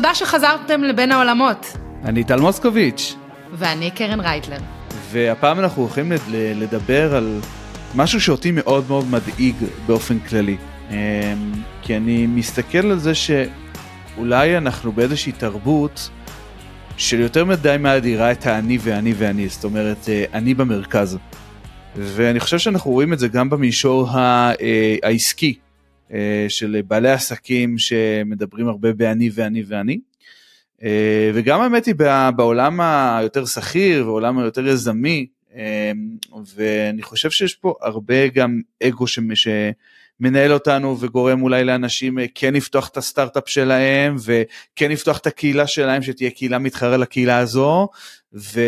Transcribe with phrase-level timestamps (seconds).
[0.00, 1.76] תודה שחזרתם לבין העולמות.
[2.04, 3.14] אני טל מוסקוביץ'.
[3.52, 4.56] ואני קרן רייטלר.
[5.10, 7.40] והפעם אנחנו הולכים לדבר על
[7.94, 9.54] משהו שאותי מאוד מאוד מדאיג
[9.86, 10.56] באופן כללי.
[10.90, 10.96] אמ,
[11.82, 16.10] כי אני מסתכל על זה שאולי אנחנו באיזושהי תרבות
[16.96, 21.18] של יותר מדי מאדירה את האני ואני ואני, זאת אומרת, אה, אני במרכז.
[21.96, 24.52] ואני חושב שאנחנו רואים את זה גם במישור אה,
[25.02, 25.54] העסקי
[26.48, 30.00] של בעלי עסקים שמדברים הרבה באני ואני ואני.
[31.34, 31.94] וגם האמת היא
[32.36, 35.26] בעולם היותר שכיר ועולם היותר יזמי,
[36.54, 42.96] ואני חושב שיש פה הרבה גם אגו שמנהל אותנו וגורם אולי לאנשים כן לפתוח את
[42.96, 47.88] הסטארט-אפ שלהם וכן לפתוח את הקהילה שלהם שתהיה קהילה מתחרה לקהילה הזו
[48.34, 48.60] ו,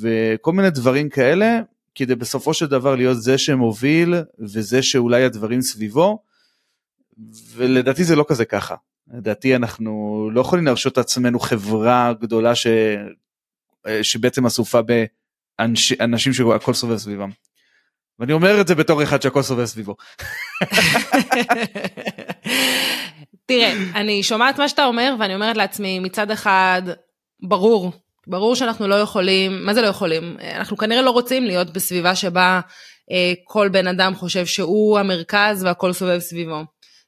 [0.00, 1.60] וכל מיני דברים כאלה
[1.94, 6.18] כדי בסופו של דבר להיות זה שמוביל וזה שאולי הדברים סביבו
[7.54, 8.74] ולדעתי זה לא כזה ככה.
[9.14, 12.66] לדעתי אנחנו לא יכולים להרשות את עצמנו חברה גדולה ש...
[14.02, 14.80] שבעצם אסופה
[15.58, 17.30] באנשים שהכל סובב סביבם.
[18.18, 19.96] ואני אומר את זה בתור אחד שהכל סובב סביבו.
[23.46, 26.82] תראה, אני שומעת מה שאתה אומר ואני אומרת לעצמי מצד אחד
[27.42, 27.92] ברור
[28.26, 30.36] ברור שאנחנו לא יכולים, מה זה לא יכולים?
[30.54, 32.60] אנחנו כנראה לא רוצים להיות בסביבה שבה
[33.10, 36.60] אה, כל בן אדם חושב שהוא המרכז והכל סובב סביבו.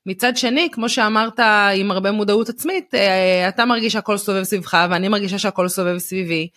[0.06, 1.40] מצד שני, כמו שאמרת
[1.74, 6.48] עם הרבה מודעות עצמית, אה, אתה מרגיש שהכל סובב סביבך ואני מרגישה שהכל סובב סביבי.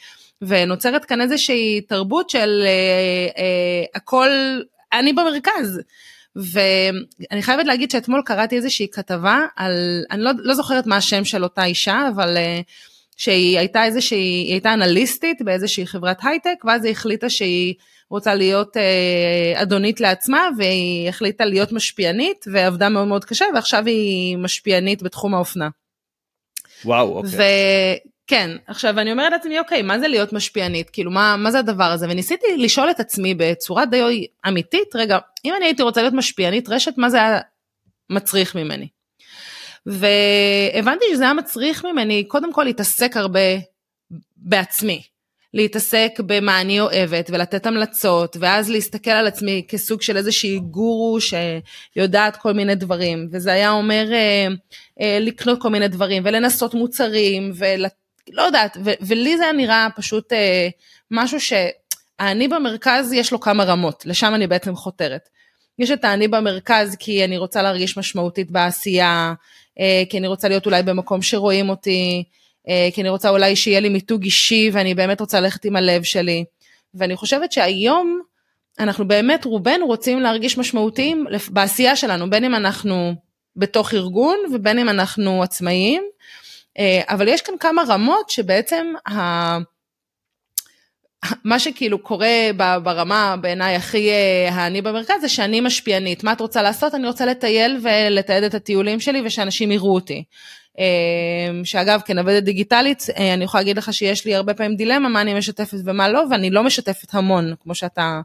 [0.42, 4.30] ונוצרת כאן איזושהי תרבות של אה, אה, הכל,
[4.94, 5.82] אני במרכז.
[6.36, 11.44] ואני חייבת להגיד שאתמול קראתי איזושהי כתבה על, אני לא, לא זוכרת מה השם של
[11.44, 12.62] אותה אישה, אבל אה,
[13.18, 17.74] שהיא הייתה איזושהי, היא הייתה אנליסטית באיזושהי חברת הייטק, ואז היא החליטה שהיא
[18.10, 24.38] רוצה להיות אה, אדונית לעצמה, והיא החליטה להיות משפיענית, ועבדה מאוד מאוד קשה, ועכשיו היא
[24.38, 25.70] משפיענית בתחום האופנה.
[26.86, 27.32] וואו, אוקיי.
[28.26, 30.90] וכן, עכשיו אני אומרת לעצמי, אוקיי, מה זה להיות משפיענית?
[30.90, 32.08] כאילו, מה, מה זה הדבר הזה?
[32.10, 36.94] וניסיתי לשאול את עצמי בצורה די אמיתית, רגע, אם אני הייתי רוצה להיות משפיענית רשת,
[36.98, 37.40] מה זה היה
[38.10, 38.88] מצריך ממני?
[39.86, 43.40] והבנתי שזה היה מצריך ממני קודם כל להתעסק הרבה
[44.38, 45.02] בעצמי.
[45.54, 52.38] להתעסק במה אני אוהבת ולתת המלצות ואז להסתכל על עצמי כסוג של איזושהי גורו שיודעת
[52.38, 54.48] כל מיני דברים וזה היה אומר אה,
[55.02, 60.70] אה, לקנות כל מיני דברים ולנסות מוצרים ולא יודעת ו- ולי זה נראה פשוט אה,
[61.12, 65.30] משהו שאני במרכז יש לו כמה רמות לשם אני בעצם חותרת.
[65.80, 69.34] יש את האני במרכז כי אני רוצה להרגיש משמעותית בעשייה
[69.80, 72.24] אה, כי אני רוצה להיות אולי במקום שרואים אותי,
[72.94, 76.46] כי אני רוצה אולי שיהיה לי מיתוג אישי ואני באמת רוצה ללכת עם הלב שלי.
[76.94, 78.22] ואני חושבת שהיום
[78.80, 83.14] אנחנו באמת רובנו רוצים להרגיש משמעותיים בעשייה שלנו, בין אם אנחנו
[83.56, 86.04] בתוך ארגון ובין אם אנחנו עצמאיים,
[86.80, 89.58] אה, אבל יש כאן כמה רמות שבעצם ה...
[91.44, 92.50] מה שכאילו קורה
[92.84, 94.12] ברמה בעיניי הכי
[94.52, 96.96] האני במרכז זה שאני משפיענית, מה את רוצה לעשות?
[96.96, 100.24] אני רוצה לטייל ולתעד את הטיולים שלי ושאנשים יראו אותי.
[100.80, 105.22] אמ, שאגב כנוודת דיגיטלית אה, אני יכולה להגיד לך שיש לי הרבה פעמים דילמה מה
[105.22, 108.22] אני משתפת ומה לא ואני לא משתפת המון כמו שאתה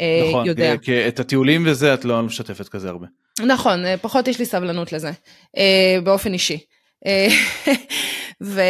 [0.00, 0.72] אה, נכון, יודע.
[0.72, 3.06] נכון, כי את הטיולים וזה את לא משתפת כזה הרבה.
[3.46, 5.10] נכון, אה, פחות יש לי סבלנות לזה
[6.04, 6.58] באופן אישי.
[8.42, 8.60] ו...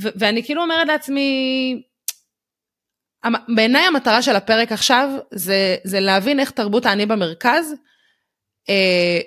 [0.00, 1.82] ו- ואני כאילו אומרת לעצמי,
[3.54, 7.74] בעיניי המטרה של הפרק עכשיו זה, זה להבין איך תרבות האני במרכז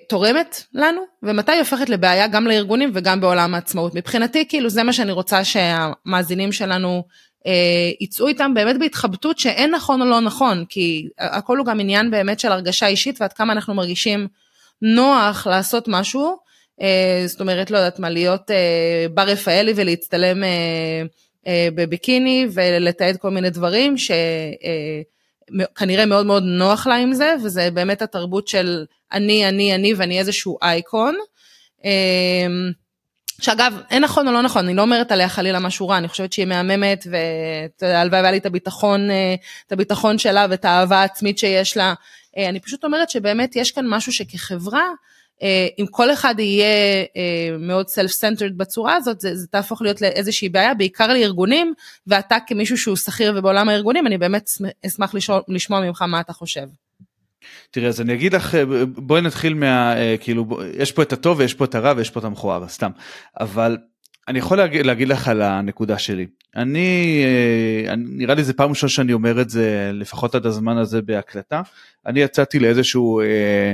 [0.09, 3.95] תורמת לנו ומתי היא הופכת לבעיה גם לארגונים וגם בעולם העצמאות.
[3.95, 7.03] מבחינתי כאילו זה מה שאני רוצה שהמאזינים שלנו
[7.47, 12.11] אה, יצאו איתם באמת בהתחבטות שאין נכון או לא נכון כי הכל הוא גם עניין
[12.11, 14.27] באמת של הרגשה אישית ועד כמה אנחנו מרגישים
[14.81, 16.37] נוח לעשות משהו
[16.81, 23.29] אה, זאת אומרת, לא יודעת מה, להיות אה, בר רפאלי ולהצטלם אה, בביקיני ולתעד כל
[23.29, 23.97] מיני דברים
[25.59, 30.19] שכנראה מאוד מאוד נוח לה עם זה, וזה באמת התרבות של אני, אני, אני ואני
[30.19, 31.15] איזשהו אייקון.
[33.41, 36.33] שאגב, אין נכון או לא נכון, אני לא אומרת עליה חלילה משהו רע, אני חושבת
[36.33, 37.07] שהיא מהממת,
[37.81, 39.09] והלוואי והיה לי את הביטחון,
[39.67, 41.93] את הביטחון שלה ואת האהבה העצמית שיש לה.
[42.37, 44.91] אני פשוט אומרת שבאמת יש כאן משהו שכחברה, אה,
[45.79, 46.65] אם כל אחד יהיה
[47.15, 51.73] אה, מאוד self-centered בצורה הזאת, זה, זה תהפוך להיות לאיזושהי בעיה, בעיקר לארגונים,
[52.07, 54.49] ואתה כמישהו שהוא שכיר ובעולם הארגונים, אני באמת
[54.85, 56.67] אשמח לשמוע, לשמוע ממך מה אתה חושב.
[57.71, 58.57] תראה אז אני אגיד לך
[58.87, 62.25] בואי נתחיל מה כאילו יש פה את הטוב ויש פה את הרע ויש פה את
[62.25, 62.91] המכוער סתם.
[63.39, 63.77] אבל
[64.27, 66.27] אני יכול להגיד, להגיד לך על הנקודה שלי.
[66.55, 67.25] אני,
[67.87, 71.61] אני נראה לי זה פעם ראשונה שאני אומר את זה לפחות עד הזמן הזה בהקלטה.
[72.05, 73.73] אני יצאתי לאיזשהו אה, אה,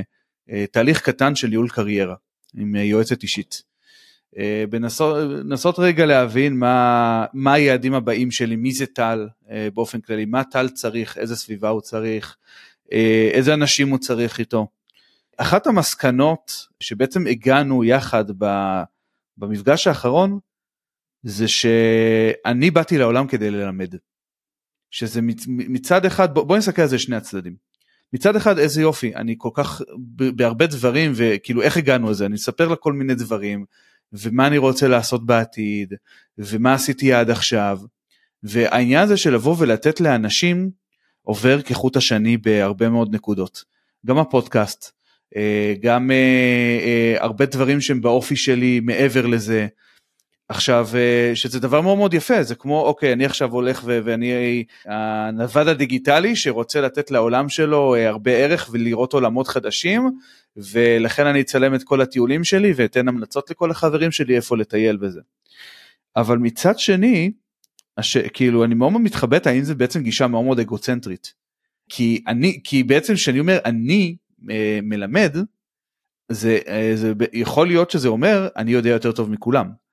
[0.72, 2.14] תהליך קטן של ייעול קריירה
[2.54, 3.62] עם אה, יועצת אישית.
[4.38, 10.24] אה, בנסות רגע להבין מה, מה היעדים הבאים שלי, מי זה טל אה, באופן כללי,
[10.24, 12.36] מה טל צריך, איזה סביבה הוא צריך,
[12.92, 14.66] אה, איזה אנשים הוא צריך איתו.
[15.36, 18.24] אחת המסקנות שבעצם הגענו יחד
[19.36, 20.38] במפגש האחרון,
[21.22, 23.94] זה שאני באתי לעולם כדי ללמד.
[24.90, 27.56] שזה מצד אחד, בוא נסתכל על זה שני הצדדים.
[28.12, 29.82] מצד אחד איזה יופי, אני כל כך
[30.36, 33.64] בהרבה דברים וכאילו איך הגענו לזה, אני אספר לה כל מיני דברים
[34.12, 35.94] ומה אני רוצה לעשות בעתיד
[36.38, 37.78] ומה עשיתי עד עכשיו.
[38.42, 40.70] והעניין הזה של לבוא ולתת לאנשים
[41.22, 43.64] עובר כחוט השני בהרבה מאוד נקודות.
[44.06, 44.92] גם הפודקאסט,
[45.36, 49.66] אה, גם אה, אה, הרבה דברים שהם באופי שלי מעבר לזה.
[50.48, 50.88] עכשיו
[51.34, 56.80] שזה דבר מאוד מאוד יפה זה כמו אוקיי אני עכשיו הולך ואני הנווד הדיגיטלי שרוצה
[56.80, 60.10] לתת לעולם שלו הרבה ערך ולראות עולמות חדשים
[60.56, 65.20] ולכן אני אצלם את כל הטיולים שלי ואתן המלצות לכל החברים שלי איפה לטייל בזה.
[66.16, 67.30] אבל מצד שני
[67.98, 68.16] הש...
[68.16, 71.34] כאילו אני מאוד מתחבט האם זה בעצם גישה מאוד מאוד אגוצנטרית.
[71.88, 74.16] כי אני כי בעצם כשאני אומר אני
[74.50, 75.36] אה, מלמד
[76.28, 79.87] זה, אה, זה יכול להיות שזה אומר אני יודע יותר טוב מכולם.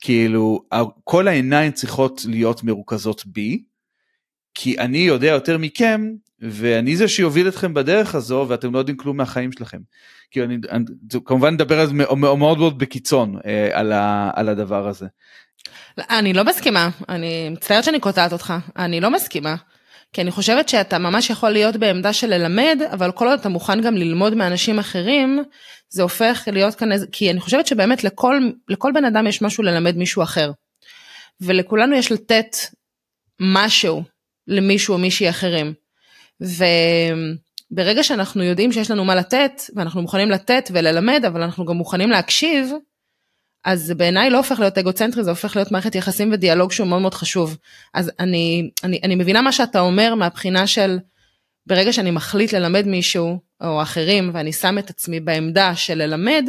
[0.00, 0.62] כאילו
[1.04, 3.62] כל העיניים צריכות להיות מרוכזות בי
[4.54, 6.10] כי אני יודע יותר מכם
[6.40, 9.78] ואני זה שיוביל אתכם בדרך הזו ואתם לא יודעים כלום מהחיים שלכם.
[10.30, 10.84] כי אני, אני
[11.24, 15.06] כמובן נדבר על זה מאוד מאוד, בקיצון אה, על, ה, על הדבר הזה.
[15.98, 19.54] אני לא מסכימה, אני מצטערת שאני קוטעת אותך, אני לא מסכימה.
[20.12, 23.80] כי אני חושבת שאתה ממש יכול להיות בעמדה של ללמד, אבל כל עוד אתה מוכן
[23.80, 25.42] גם ללמוד מאנשים אחרים,
[25.88, 29.64] זה הופך להיות כאן איזה, כי אני חושבת שבאמת לכל, לכל בן אדם יש משהו
[29.64, 30.52] ללמד מישהו אחר.
[31.40, 32.56] ולכולנו יש לתת
[33.40, 34.02] משהו
[34.46, 35.74] למישהו או מישהי אחרים.
[36.40, 42.10] וברגע שאנחנו יודעים שיש לנו מה לתת, ואנחנו מוכנים לתת וללמד, אבל אנחנו גם מוכנים
[42.10, 42.72] להקשיב,
[43.66, 47.02] אז זה בעיניי לא הופך להיות אגוצנטרי, זה הופך להיות מערכת יחסים ודיאלוג שהוא מאוד
[47.02, 47.56] מאוד חשוב.
[47.94, 50.98] אז אני, אני, אני מבינה מה שאתה אומר מהבחינה של
[51.66, 56.48] ברגע שאני מחליט ללמד מישהו או אחרים ואני שם את עצמי בעמדה של ללמד,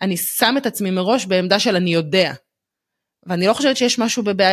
[0.00, 2.32] אני שם את עצמי מראש בעמדה של אני יודע.
[3.26, 4.48] ואני לא חושבת שיש משהו, בבע...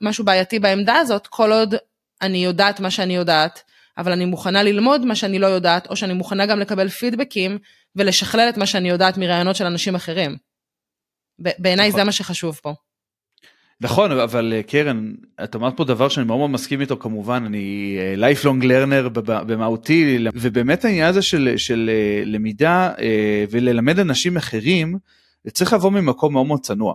[0.00, 1.74] משהו בעייתי בעמדה הזאת, כל עוד
[2.22, 3.62] אני יודעת מה שאני יודעת,
[3.98, 7.58] אבל אני מוכנה ללמוד מה שאני לא יודעת, או שאני מוכנה גם לקבל פידבקים
[7.96, 10.49] ולשכלל את מה שאני יודעת מרעיונות של אנשים אחרים.
[11.40, 12.00] בעיניי נכון.
[12.00, 12.74] זה מה שחשוב פה.
[13.80, 15.12] נכון אבל אה, קרן
[15.44, 20.26] את אמרת פה דבר שאני מאוד מאוד מסכים איתו כמובן אני lifelong אה, learner במהותי
[20.34, 22.92] ובאמת העניין הזה של, של אה, למידה
[23.50, 24.98] וללמד אנשים אחרים
[25.44, 26.94] זה צריך לבוא ממקום מאוד מאוד צנוע.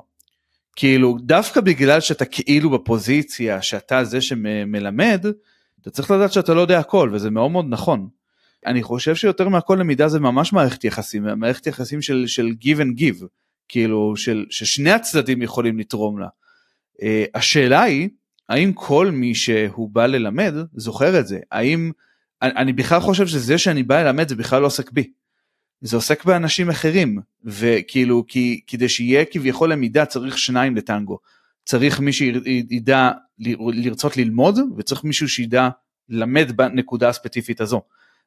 [0.76, 5.26] כאילו דווקא בגלל שאתה כאילו בפוזיציה שאתה זה שמלמד
[5.82, 8.08] אתה צריך לדעת שאתה לא יודע הכל וזה מאוד מאוד נכון.
[8.66, 13.00] אני חושב שיותר מהכל למידה זה ממש מערכת יחסים מערכת יחסים של, של give and
[13.00, 13.26] give
[13.70, 16.28] כאילו של ששני הצדדים יכולים לתרום לה.
[16.98, 17.04] Uh,
[17.34, 18.10] השאלה היא
[18.50, 21.92] האם כל מי שהוא בא ללמד זוכר את זה האם
[22.42, 25.12] אני, אני בכלל חושב שזה שאני בא ללמד זה בכלל לא עוסק בי.
[25.82, 31.20] זה עוסק באנשים אחרים וכאילו כי כדי שיהיה כביכול למידה צריך שניים לטנגו
[31.66, 33.12] צריך מי שידע
[33.74, 35.70] לרצות ללמוד וצריך מישהו שידע
[36.10, 37.82] ללמד בנקודה הספציפית הזו.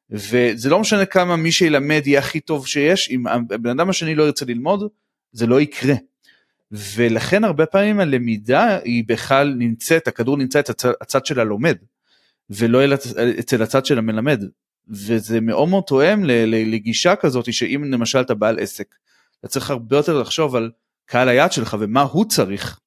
[0.09, 4.23] וזה לא משנה כמה מי שילמד יהיה הכי טוב שיש אם הבן אדם השני לא
[4.23, 4.83] ירצה ללמוד
[5.31, 5.95] זה לא יקרה.
[6.71, 11.77] ולכן הרבה פעמים הלמידה היא בכלל נמצאת, הכדור נמצא הצד, הצד של הלומד,
[12.49, 12.79] ולא
[13.39, 14.43] אצל הצד של המלמד.
[14.89, 18.95] וזה מאוד מאוד תואם לגישה כזאת שאם למשל אתה בעל עסק,
[19.39, 20.71] אתה צריך הרבה יותר לחשוב על
[21.05, 22.79] קהל היעד שלך ומה הוא צריך,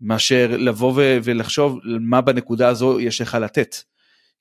[0.00, 3.76] מאשר לבוא ולחשוב מה בנקודה הזו יש לך לתת.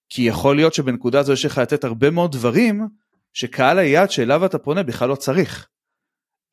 [0.10, 2.88] כי יכול להיות שבנקודה הזו יש לך לתת הרבה מאוד דברים
[3.34, 5.68] שקהל היעד שאליו אתה פונה בכלל לא צריך.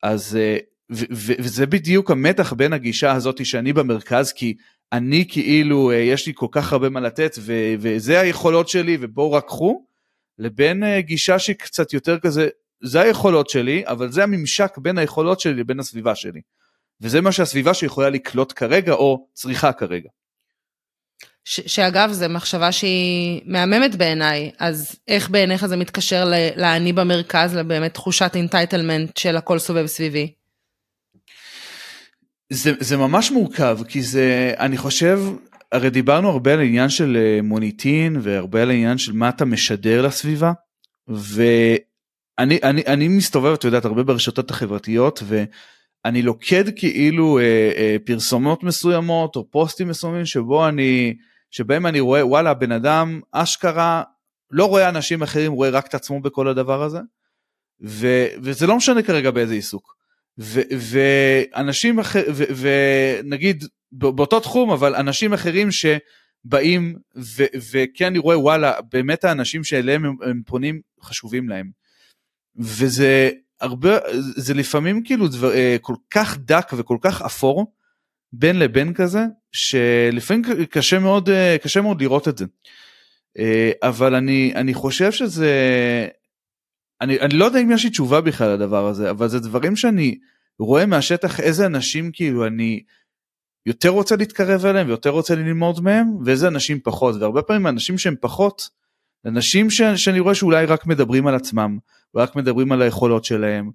[0.03, 0.57] אז אה,
[1.39, 4.55] וזה בדיוק המתח בין הגישה הזאת שאני במרכז כי
[4.91, 7.35] אני כאילו אה, יש לי כל כך הרבה מה לתת
[7.79, 9.85] וזה היכולות שלי ובואו רק קחו
[10.39, 12.47] לבין אה, גישה שהיא קצת יותר כזה
[12.83, 16.41] זה היכולות שלי אבל זה הממשק בין היכולות שלי לבין הסביבה שלי
[17.01, 20.09] וזה מה שהסביבה שיכולה לקלוט כרגע או צריכה כרגע.
[21.45, 27.93] ש- שאגב זו מחשבה שהיא מהממת בעיניי אז איך בעיניך זה מתקשר לאני במרכז לבאמת
[27.93, 30.33] תחושת entitlement של הכל סובב סביבי.
[32.53, 35.19] זה, זה ממש מורכב כי זה אני חושב
[35.71, 40.01] הרי דיברנו הרבה על עניין של אה, מוניטין והרבה על העניין של מה אתה משדר
[40.01, 40.51] לסביבה
[41.07, 45.23] ואני אני, אני מסתובב את יודעת הרבה ברשתות החברתיות
[46.05, 51.15] ואני לוקד כאילו אה, אה, פרסומות מסוימות או פוסטים מסוימים שבו אני
[51.51, 54.03] שבהם אני רואה וואלה בן אדם אשכרה
[54.51, 56.99] לא רואה אנשים אחרים רואה רק את עצמו בכל הדבר הזה
[57.81, 59.99] ו, וזה לא משנה כרגע באיזה עיסוק.
[60.37, 62.23] ואנשים אחר,
[62.57, 66.95] ונגיד באותו תחום, אבל אנשים אחרים שבאים,
[67.71, 71.69] וכן אני רואה וואלה, באמת האנשים שאליהם הם, הם פונים חשובים להם.
[72.55, 73.29] וזה
[73.61, 77.73] הרבה, זה לפעמים כאילו דבר, אה, כל כך דק וכל כך אפור
[78.33, 82.45] בין לבין כזה, שלפעמים קשה מאוד, אה, קשה מאוד לראות את זה.
[83.39, 85.51] אה, אבל אני, אני חושב שזה,
[87.01, 90.17] אני, אני לא יודע אם יש לי תשובה בכלל לדבר הזה, אבל זה דברים שאני
[90.59, 92.83] רואה מהשטח איזה אנשים כאילו אני
[93.65, 98.15] יותר רוצה להתקרב אליהם ויותר רוצה ללמוד מהם, ואיזה אנשים פחות, והרבה פעמים אנשים שהם
[98.21, 98.69] פחות,
[99.25, 101.77] אנשים ש, שאני רואה שאולי רק מדברים על עצמם,
[102.15, 103.71] ורק מדברים על היכולות שלהם,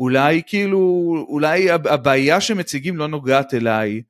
[0.00, 4.02] אולי כאילו, אולי הבעיה שמציגים לא נוגעת אליי,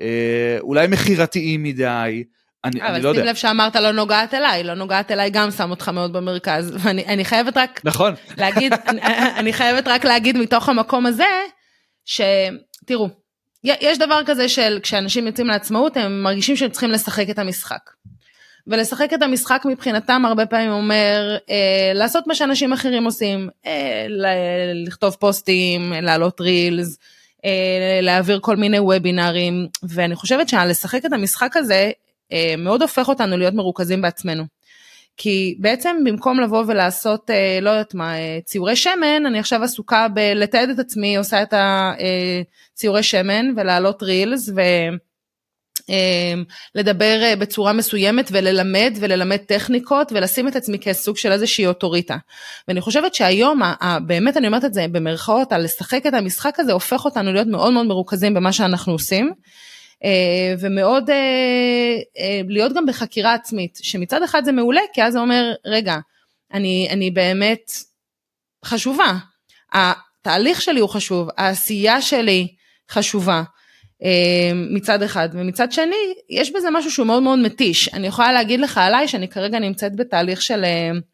[0.00, 2.24] אה, אולי מכירתיים מדי,
[2.64, 3.10] אני, אני לא יודע.
[3.10, 6.76] אבל שים לב שאמרת לא נוגעת אליי, לא נוגעת אליי גם שם אותך מאוד במרכז,
[6.78, 8.14] ואני חייבת רק נכון.
[8.38, 9.00] להגיד, אני,
[9.36, 11.24] אני חייבת רק להגיד מתוך המקום הזה,
[12.04, 13.08] שתראו,
[13.64, 17.90] יש דבר כזה של כשאנשים יוצאים לעצמאות הם מרגישים שהם צריכים לשחק את המשחק.
[18.66, 24.06] ולשחק את המשחק מבחינתם הרבה פעמים אומר אה, לעשות מה שאנשים אחרים עושים, אה,
[24.86, 26.98] לכתוב פוסטים, להעלות רילס,
[27.44, 31.90] אה, להעביר כל מיני וובינארים, ואני חושבת שלשחק את המשחק הזה
[32.32, 34.44] אה, מאוד הופך אותנו להיות מרוכזים בעצמנו.
[35.16, 40.08] כי בעצם במקום לבוא ולעשות, אה, לא יודעת מה, אה, ציורי שמן, אני עכשיו עסוקה
[40.08, 44.50] בלתעד את עצמי, עושה את הציורי שמן ולהעלות רילס
[46.74, 52.16] ולדבר בצורה מסוימת וללמד וללמד טכניקות ולשים את עצמי כסוג של איזושהי אוטוריטה.
[52.68, 53.60] ואני חושבת שהיום,
[54.06, 57.72] באמת אני אומרת את זה במרכאות, על לשחק את המשחק הזה הופך אותנו להיות מאוד
[57.72, 59.32] מאוד מרוכזים במה שאנחנו עושים.
[60.04, 61.16] אה, ומאוד אה,
[62.18, 65.96] אה, להיות גם בחקירה עצמית, שמצד אחד זה מעולה, כי אז זה אומר, רגע,
[66.52, 67.72] אני, אני באמת
[68.64, 69.14] חשובה,
[69.72, 72.48] התהליך שלי הוא חשוב, העשייה שלי
[72.90, 73.42] חשובה.
[74.70, 77.94] מצד אחד, ומצד שני, יש בזה משהו שהוא מאוד מאוד מתיש.
[77.94, 80.64] אני יכולה להגיד לך עליי שאני כרגע נמצאת בתהליך של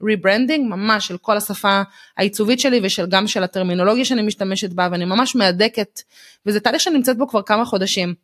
[0.03, 1.83] rebranding, ממש של כל השפה
[2.17, 6.01] העיצובית שלי וגם של הטרמינולוגיה שאני משתמשת בה, ואני ממש מהדקת,
[6.47, 8.15] וזה תהליך שאני נמצאת בו כבר כמה חודשים.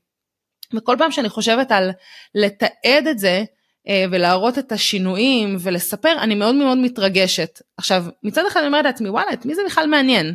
[0.74, 1.90] וכל פעם שאני חושבת על
[2.34, 3.44] לתעד את זה
[3.88, 7.60] אה, ולהראות את השינויים ולספר, אני מאוד מאוד מתרגשת.
[7.76, 10.34] עכשיו, מצד אחד אני אומרת לעצמי, וואלה, את מי זה בכלל מעניין?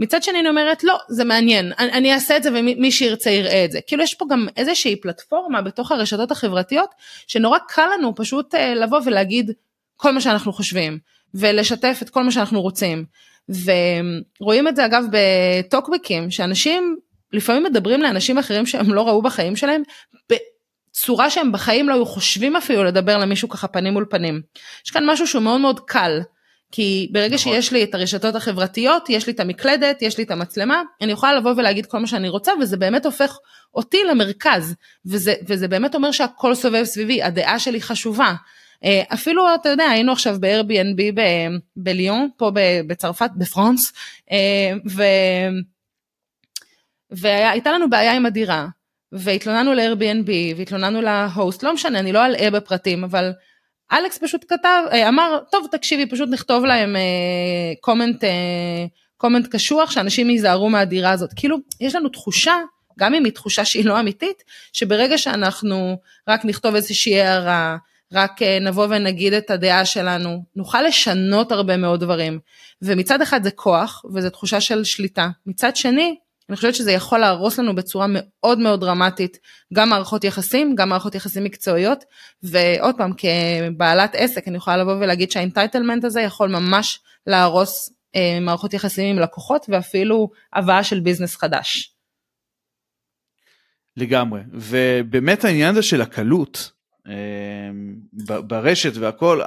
[0.00, 3.64] מצד שני אני אומרת, לא, זה מעניין, אני, אני אעשה את זה ומי שירצה יראה
[3.64, 3.80] את זה.
[3.86, 6.90] כאילו יש פה גם איזושהי פלטפורמה בתוך הרשתות החברתיות,
[7.26, 9.50] שנורא קל לנו פשוט אה, לבוא ולהגיד
[9.96, 10.98] כל מה שאנחנו חושבים,
[11.34, 13.04] ולשתף את כל מה שאנחנו רוצים.
[14.40, 16.96] ורואים את זה אגב בטוקבקים, שאנשים
[17.32, 19.82] לפעמים מדברים לאנשים אחרים שהם לא ראו בחיים שלהם
[20.30, 24.42] בצורה שהם בחיים לא היו חושבים אפילו לדבר למישהו ככה פנים מול פנים.
[24.84, 26.20] יש כאן משהו שהוא מאוד מאוד קל.
[26.76, 27.52] כי ברגע נכון.
[27.52, 31.34] שיש לי את הרשתות החברתיות, יש לי את המקלדת, יש לי את המצלמה, אני יכולה
[31.34, 33.38] לבוא ולהגיד כל מה שאני רוצה, וזה באמת הופך
[33.74, 34.74] אותי למרכז,
[35.06, 38.34] וזה, וזה באמת אומר שהכל סובב סביבי, הדעה שלי חשובה.
[38.84, 41.20] אה, אפילו, אתה יודע, היינו עכשיו ב-Airbnb
[41.76, 42.50] בליון, פה
[42.86, 43.92] בצרפת, בפרנס,
[44.32, 45.02] אה, ו...
[47.10, 48.66] והייתה לנו בעיה עם הדירה,
[49.12, 53.32] והתלוננו ל-Airbnb, והתלוננו להוסט, לא משנה, אני לא אלאה בפרטים, אבל
[53.92, 56.96] אלכס פשוט כתב, אה, אמר, טוב תקשיבי, פשוט נכתוב להם
[57.80, 58.30] קומנט, אה,
[59.16, 61.30] comment אה, קשוח, שאנשים ייזהרו מהדירה הזאת.
[61.36, 62.54] כאילו, יש לנו תחושה,
[62.98, 65.98] גם אם היא תחושה שהיא לא אמיתית, שברגע שאנחנו
[66.28, 67.76] רק נכתוב איזושהי הערה,
[68.12, 72.38] רק נבוא ונגיד את הדעה שלנו, נוכל לשנות הרבה מאוד דברים.
[72.82, 75.28] ומצד אחד זה כוח, וזו תחושה של שליטה.
[75.46, 76.16] מצד שני,
[76.48, 79.38] אני חושבת שזה יכול להרוס לנו בצורה מאוד מאוד דרמטית
[79.74, 82.04] גם מערכות יחסים, גם מערכות יחסים מקצועיות,
[82.42, 88.38] ועוד פעם כבעלת עסק אני יכולה לבוא ולהגיד שה entitlement הזה יכול ממש להרוס אה,
[88.40, 91.94] מערכות יחסים עם לקוחות ואפילו הבאה של ביזנס חדש.
[93.96, 96.70] לגמרי, ובאמת העניין הזה של הקלות
[97.08, 97.70] אה,
[98.40, 99.40] ברשת והכל,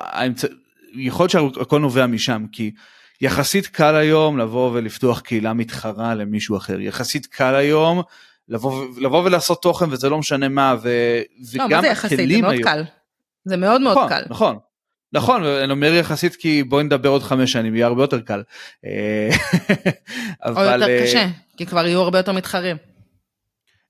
[0.94, 2.72] יכול להיות שהכל נובע משם, כי
[3.21, 8.01] יחסית קל היום לבוא ולפתוח קהילה מתחרה למישהו אחר, יחסית קל היום
[8.50, 10.89] לבוא, לבוא ולעשות תוכן וזה לא משנה מה, ו,
[11.53, 12.19] לא, וגם מה זה יחסית?
[12.19, 12.63] זה מאוד היום...
[12.63, 12.83] קל.
[13.45, 14.24] זה מאוד מאוד נכון, קל.
[14.29, 14.57] נכון,
[15.13, 18.43] נכון, אני אומר יחסית כי בואי נדבר עוד חמש שנים, יהיה הרבה יותר קל.
[18.86, 19.29] אה,
[20.45, 20.74] אבל...
[20.74, 22.77] או יותר אה, קשה, כי כבר יהיו הרבה יותר מתחרים.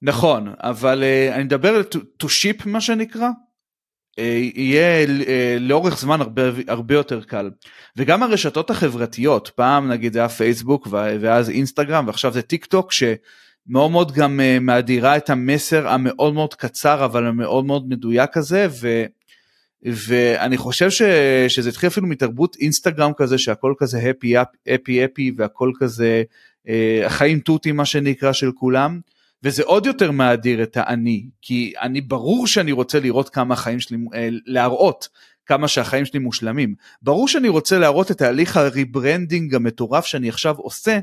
[0.02, 1.84] נכון, אבל אה, אני מדבר על
[2.24, 3.30] to ship מה שנקרא,
[4.18, 7.50] יהיה אה, לאורך זמן הרבה, הרבה יותר קל.
[7.98, 13.92] וגם הרשתות החברתיות, פעם נגיד זה היה פייסבוק ואז אינסטגרם ועכשיו זה טיק טוק שמאוד
[13.92, 19.04] מאוד גם אה, מאדירה את המסר המאוד מאוד קצר אבל המאוד מאוד מדויק הזה ו,
[19.84, 21.02] ואני חושב ש,
[21.48, 24.34] שזה התחיל אפילו מתרבות אינסטגרם כזה שהכל כזה happy
[24.68, 26.24] happy happy והכל כזה
[26.68, 29.00] אה, החיים תותים מה שנקרא של כולם,
[29.44, 33.98] וזה עוד יותר מאדיר את האני, כי אני ברור שאני רוצה לראות כמה החיים שלי,
[34.14, 35.08] אה, להראות
[35.46, 36.76] כמה שהחיים שלי מושלמים.
[37.02, 41.00] ברור שאני רוצה להראות את תהליך ה rebranding המטורף שאני עכשיו עושה,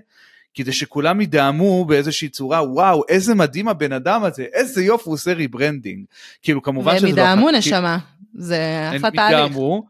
[0.55, 5.33] כדי שכולם ידהמו באיזושהי צורה, וואו, איזה מדהים הבן אדם הזה, איזה יופי הוא עושה
[5.33, 6.05] rebranding.
[6.43, 7.13] כאילו כמובן שזה לא...
[7.13, 7.99] והם ידהמו נשמה.
[8.35, 9.39] זה אחלה תהליך.
[9.39, 9.83] ידהמו,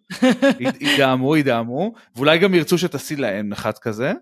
[0.81, 4.13] ידהמו, ידהמו, ואולי גם ירצו שתעשי להם אחד כזה,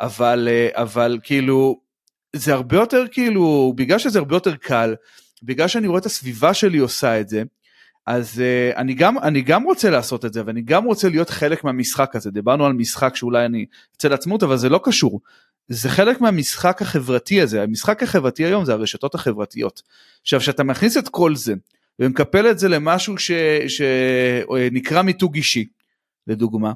[0.00, 1.80] אבל, אה, אבל כאילו,
[2.36, 4.94] זה הרבה יותר כאילו, בגלל שזה הרבה יותר קל,
[5.42, 7.42] בגלל שאני רואה את הסביבה שלי עושה את זה,
[8.06, 11.64] אז uh, אני, גם, אני גם רוצה לעשות את זה ואני גם רוצה להיות חלק
[11.64, 12.30] מהמשחק הזה.
[12.30, 15.20] דיברנו על משחק שאולי אני אצא לעצמות אבל זה לא קשור.
[15.68, 17.62] זה חלק מהמשחק החברתי הזה.
[17.62, 19.82] המשחק החברתי היום זה הרשתות החברתיות.
[20.22, 21.54] עכשיו כשאתה מכניס את כל זה
[21.98, 23.14] ומקפל את זה למשהו
[23.68, 25.66] שנקרא מיתוג אישי
[26.26, 26.72] לדוגמה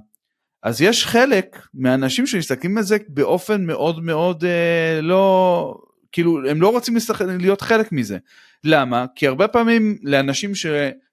[0.64, 5.76] אז יש חלק מהאנשים שמסתכלים על זה באופן מאוד מאוד אה, לא
[6.12, 6.96] כאילו הם לא רוצים
[7.38, 8.18] להיות חלק מזה.
[8.64, 9.06] למה?
[9.14, 10.66] כי הרבה פעמים לאנשים ש...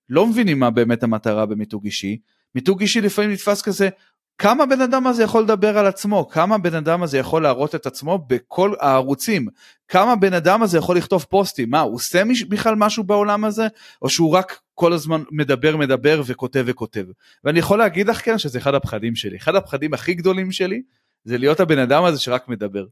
[0.10, 2.17] לא מבינים מה באמת המטרה במיתוג אישי.
[2.55, 3.89] מיתוג אישי לפעמים נתפס כזה,
[4.38, 7.86] כמה בן אדם הזה יכול לדבר על עצמו, כמה בן אדם הזה יכול להראות את
[7.86, 9.48] עצמו בכל הערוצים,
[9.88, 13.67] כמה בן אדם הזה יכול לכתוב פוסטים, מה הוא עושה בכלל משהו בעולם הזה,
[14.01, 17.05] או שהוא רק כל הזמן מדבר מדבר וכותב וכותב.
[17.43, 20.81] ואני יכול להגיד לך כן שזה אחד הפחדים שלי, אחד הפחדים הכי גדולים שלי
[21.23, 22.85] זה להיות הבן אדם הזה שרק מדבר.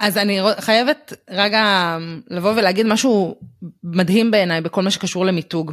[0.00, 1.96] אז אני חייבת רגע
[2.30, 3.40] לבוא ולהגיד משהו
[3.84, 5.72] מדהים בעיניי בכל מה שקשור למיתוג.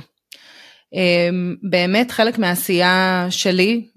[0.94, 3.88] אמ, באמת חלק מהעשייה שלי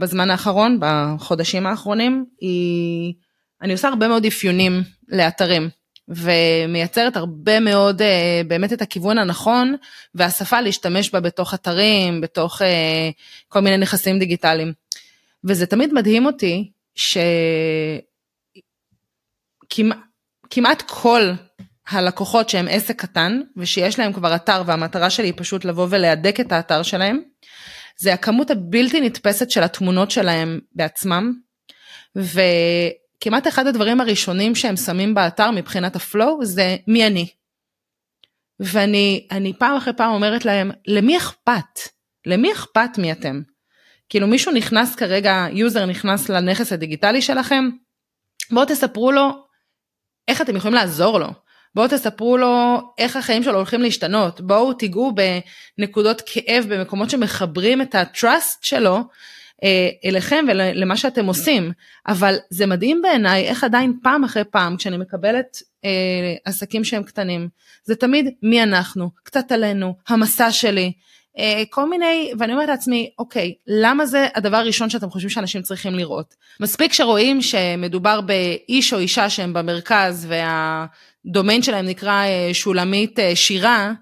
[0.00, 3.14] בזמן האחרון, בחודשים האחרונים, היא,
[3.62, 5.68] אני עושה הרבה מאוד אפיונים לאתרים.
[6.08, 9.76] ומייצרת הרבה מאוד אה, באמת את הכיוון הנכון
[10.14, 13.10] והשפה להשתמש בה בתוך אתרים, בתוך אה,
[13.48, 14.72] כל מיני נכסים דיגיטליים.
[15.44, 16.70] וזה תמיד מדהים אותי
[19.68, 21.22] שכמעט כל
[21.88, 26.52] הלקוחות שהם עסק קטן ושיש להם כבר אתר והמטרה שלי היא פשוט לבוא ולהדק את
[26.52, 27.20] האתר שלהם,
[27.98, 31.32] זה הכמות הבלתי נתפסת של התמונות שלהם בעצמם,
[33.20, 37.28] וכמעט אחד הדברים הראשונים שהם שמים באתר מבחינת ה flow זה מי אני.
[38.60, 41.80] ואני אני פעם אחרי פעם אומרת להם, למי אכפת?
[42.26, 43.42] למי אכפת מי אתם?
[44.08, 47.68] כאילו מישהו נכנס כרגע, user נכנס לנכס הדיגיטלי שלכם,
[48.50, 49.30] בואו תספרו לו
[50.28, 51.28] איך אתם יכולים לעזור לו.
[51.74, 55.12] בואו תספרו לו איך החיים שלו הולכים להשתנות, בואו תיגעו
[55.78, 59.00] בנקודות כאב במקומות שמחברים את ה trust שלו
[60.04, 61.72] אליכם ולמה שאתם עושים,
[62.08, 65.90] אבל זה מדהים בעיניי איך עדיין פעם אחרי פעם כשאני מקבלת אה,
[66.44, 67.48] עסקים שהם קטנים,
[67.84, 70.92] זה תמיד מי אנחנו, קצת עלינו, המסע שלי,
[71.38, 75.94] אה, כל מיני, ואני אומרת לעצמי, אוקיי, למה זה הדבר הראשון שאתם חושבים שאנשים צריכים
[75.94, 76.34] לראות?
[76.60, 83.92] מספיק שרואים שמדובר באיש או אישה שהם במרכז והדומיין שלהם נקרא אה, שולמית אה, שירה,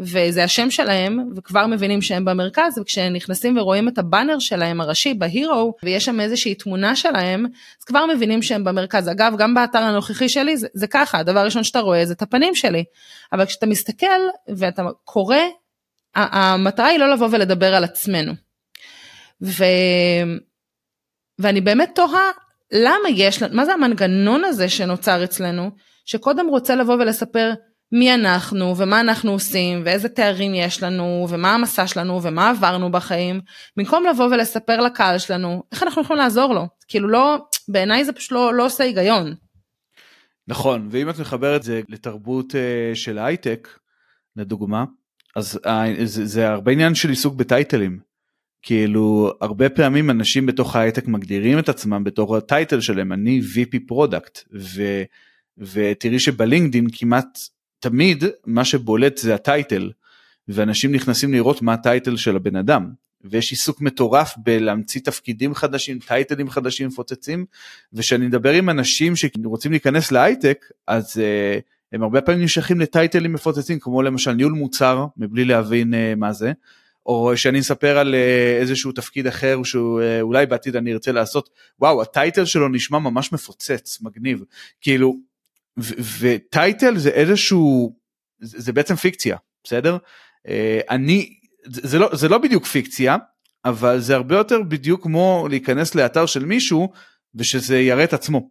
[0.00, 6.04] וזה השם שלהם, וכבר מבינים שהם במרכז, וכשנכנסים ורואים את הבאנר שלהם הראשי בהירו, ויש
[6.04, 7.46] שם איזושהי תמונה שלהם,
[7.80, 9.08] אז כבר מבינים שהם במרכז.
[9.08, 12.54] אגב, גם באתר הנוכחי שלי זה, זה ככה, הדבר הראשון שאתה רואה זה את הפנים
[12.54, 12.84] שלי.
[13.32, 14.20] אבל כשאתה מסתכל
[14.56, 15.36] ואתה קורא
[16.14, 18.32] המטרה היא לא לבוא ולדבר על עצמנו.
[19.42, 19.64] ו...
[21.38, 22.30] ואני באמת תוהה
[22.72, 25.70] למה יש, מה זה המנגנון הזה שנוצר אצלנו,
[26.04, 27.52] שקודם רוצה לבוא ולספר
[27.92, 33.40] מי אנחנו ומה אנחנו עושים ואיזה תארים יש לנו ומה המסע שלנו ומה עברנו בחיים,
[33.76, 36.68] במקום לבוא ולספר לקהל שלנו איך אנחנו יכולים לעזור לו.
[36.88, 39.34] כאילו לא, בעיניי זה פשוט לא, לא עושה היגיון.
[40.48, 43.68] נכון, ואם את מחברת זה לתרבות uh, של הייטק,
[44.36, 44.84] לדוגמה,
[45.36, 47.98] אז אה, זה, זה הרבה עניין של עיסוק ב טייטלים.
[48.62, 54.38] כאילו הרבה פעמים אנשים בתוך ההייטק מגדירים את עצמם בתור הטייטל שלהם אני VP product
[55.58, 57.38] ותראי שבלינקדין כמעט
[57.80, 59.90] תמיד מה שבולט זה הטייטל
[60.48, 62.90] ואנשים נכנסים לראות מה הטייטל של הבן אדם
[63.24, 67.44] ויש עיסוק מטורף בלהמציא תפקידים חדשים טייטלים חדשים מפוצצים
[67.92, 71.60] ושאני מדבר עם אנשים שרוצים להיכנס להייטק אז uh,
[71.92, 76.52] הם הרבה פעמים נמשכים לטייטלים מפוצצים כמו למשל ניהול מוצר מבלי להבין uh, מה זה,
[77.06, 82.44] או שאני אספר על uh, איזשהו תפקיד אחר שאולי בעתיד אני ארצה לעשות, וואו הטייטל
[82.44, 84.44] שלו נשמע ממש מפוצץ, מגניב,
[84.80, 85.16] כאילו,
[86.20, 87.96] וטייטל זה איזשהו,
[88.40, 89.96] זה, זה בעצם פיקציה, בסדר?
[90.46, 90.50] Uh,
[90.90, 93.16] אני, זה, זה, לא, זה לא בדיוק פיקציה,
[93.64, 96.92] אבל זה הרבה יותר בדיוק כמו להיכנס לאתר של מישהו
[97.34, 98.50] ושזה יראה את עצמו.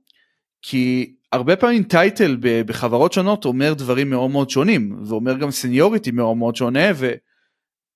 [0.61, 6.37] כי הרבה פעמים טייטל בחברות שונות אומר דברים מאוד מאוד שונים ואומר גם seniority מאוד
[6.37, 6.81] מאוד שונה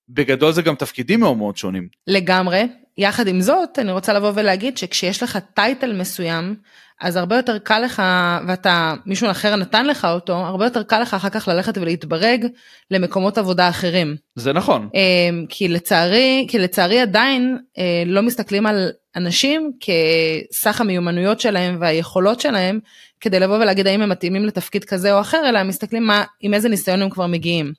[0.10, 1.88] בגדול זה גם תפקידים מאוד מאוד שונים.
[2.08, 2.68] לגמרי.
[2.98, 6.56] יחד עם זאת, אני רוצה לבוא ולהגיד שכשיש לך טייטל מסוים,
[7.02, 8.02] אז הרבה יותר קל לך,
[8.48, 12.46] ואתה, מישהו אחר נתן לך אותו, הרבה יותר קל לך אחר כך ללכת ולהתברג
[12.92, 14.16] למקומות עבודה אחרים.
[14.36, 14.90] זה נכון.
[14.94, 22.42] אמ, כי לצערי, כי לצערי עדיין אה, לא מסתכלים על אנשים כסך המיומנויות שלהם והיכולות
[22.42, 22.80] שלהם,
[23.20, 26.70] כדי לבוא ולהגיד האם הם מתאימים לתפקיד כזה או אחר, אלא מסתכלים מה, עם איזה
[26.70, 27.74] ניסיון הם כבר מגיעים.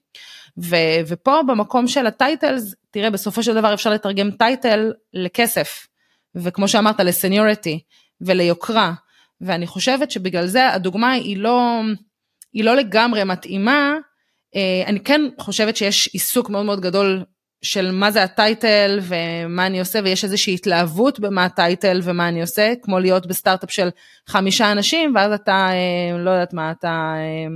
[0.62, 5.86] ו, ופה במקום של הטייטלס, תראה בסופו של דבר אפשר לתרגם טייטל לכסף,
[6.34, 7.80] וכמו שאמרת ל seniority
[8.20, 8.92] וליוקרה,
[9.42, 11.80] ואני חושבת שבגלל זה הדוגמה היא לא,
[12.52, 13.94] היא לא לגמרי מתאימה,
[14.56, 17.24] אה, אני כן חושבת שיש עיסוק מאוד מאוד גדול
[17.62, 22.72] של מה זה הטייטל ומה אני עושה ויש איזושהי התלהבות במה הטייטל ומה אני עושה
[22.82, 23.88] כמו להיות בסטארט-אפ של
[24.28, 27.46] חמישה אנשים ואז אתה אה, לא יודעת מה אתה אה,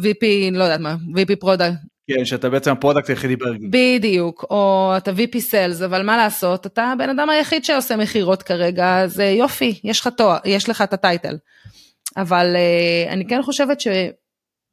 [0.00, 1.95] VP לא יודעת מה VP product.
[2.10, 3.70] כן שאתה בעצם ה product היחידי בארגון.
[3.70, 8.98] בדיוק או אתה VP סיילס אבל מה לעשות אתה הבן אדם היחיד שעושה מכירות כרגע
[9.02, 11.36] אז יופי יש לך תואר יש לך את הטייטל.
[12.16, 12.56] אבל
[13.08, 13.78] אני כן חושבת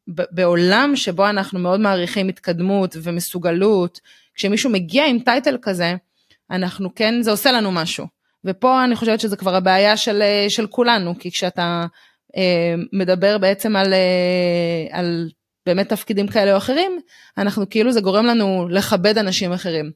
[0.08, 4.00] שבעולם שבו אנחנו מאוד מעריכים התקדמות ומסוגלות
[4.36, 5.96] כשמישהו מגיע עם טייטל כזה,
[6.52, 8.08] אנחנו כן, זה עושה לנו משהו.
[8.46, 11.86] ופה אני חושבת שזה כבר הבעיה של, אה, של כולנו, כי כשאתה
[12.38, 15.30] אה, מדבר בעצם על, אה, על
[15.66, 17.00] באמת תפקידים כאלה או אחרים,
[17.38, 19.92] אנחנו כאילו זה גורם לנו לכבד אנשים אחרים.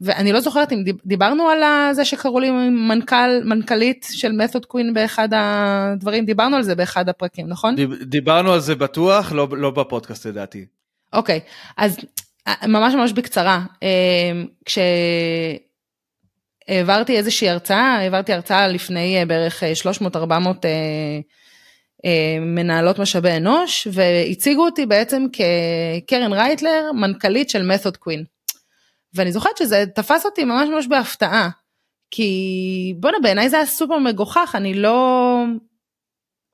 [0.00, 1.62] ואני לא זוכרת אם דיברנו על
[1.94, 7.48] זה שקראו לי מנכ"ל, מנכ"לית של מתוד קווין באחד הדברים, דיברנו על זה באחד הפרקים,
[7.48, 7.74] נכון?
[8.02, 10.66] דיברנו על זה בטוח, לא, לא בפודקאסט לדעתי.
[11.12, 11.40] אוקיי,
[11.76, 11.98] אז
[12.66, 14.46] ממש ממש בקצרה, אמ,
[16.68, 20.30] כשהעברתי איזושהי הרצאה, העברתי הרצאה לפני אה, בערך 300-400 אה,
[20.64, 21.20] אה,
[22.40, 28.24] מנהלות משאבי אנוש, והציגו אותי בעצם כקרן רייטלר, מנכ"לית של מתוד קווין.
[29.14, 31.50] ואני זוכרת שזה תפס אותי ממש ממש בהפתעה,
[32.10, 35.44] כי בואנה בעיניי זה היה סופר מגוחך, אני לא,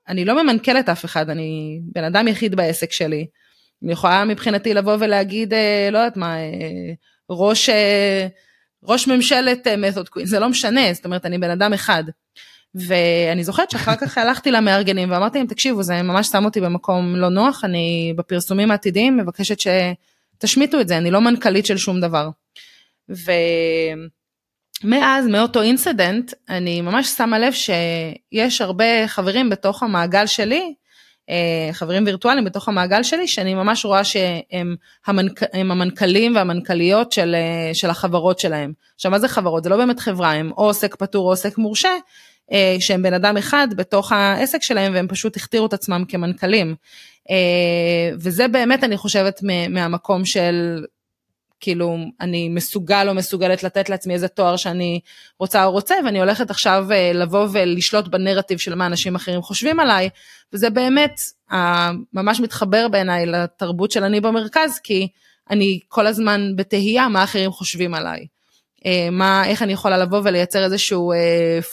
[0.09, 3.27] אני לא ממנכ"לת אף אחד, אני בן אדם יחיד בעסק שלי.
[3.83, 6.93] אני יכולה מבחינתי לבוא ולהגיד, אה, לא יודעת מה, אה,
[7.31, 8.27] ראש, אה,
[8.85, 12.05] ראש ממשלת מתוד קווין, זה לא משנה, זאת אומרת, אני בן אדם אחד.
[12.75, 17.29] ואני זוכרת שאחר כך הלכתי למארגנים ואמרתי להם, תקשיבו, זה ממש שם אותי במקום לא
[17.29, 22.29] נוח, אני בפרסומים העתידיים מבקשת שתשמיטו את זה, אני לא מנכ"לית של שום דבר.
[24.85, 30.75] ומאז, מאותו אינסידנט, אני ממש שמה לב שיש הרבה חברים בתוך המעגל שלי,
[31.31, 35.43] אה, חברים וירטואליים בתוך המעגל שלי, שאני ממש רואה שהם המנכ...
[35.53, 38.73] המנכ"לים והמנכ"ליות של, אה, של החברות שלהם.
[38.95, 39.65] עכשיו מה זה חברות?
[39.65, 41.91] זה לא באמת חברה, הם או עוסק פטור או עוסק מורשה,
[42.81, 46.75] שהם בן אדם אחד בתוך העסק שלהם והם פשוט הכתירו את עצמם כמנכ"לים.
[48.15, 50.85] וזה באמת אני חושבת מהמקום של
[51.63, 55.01] כאילו אני מסוגל או מסוגלת לתת לעצמי איזה תואר שאני
[55.39, 59.81] רוצה או רוצה ואני הולכת עכשיו אה, לבוא ולשלוט בנרטיב של מה אנשים אחרים חושבים
[59.81, 60.09] עליי
[60.53, 61.21] וזה באמת
[62.13, 65.09] ממש מתחבר בעיניי לתרבות של אני במרכז כי
[65.51, 68.32] אני כל הזמן בתהייה מה אחרים חושבים עליי.
[68.87, 71.17] אה, מה איך אני יכולה לבוא ולייצר איזשהו uh,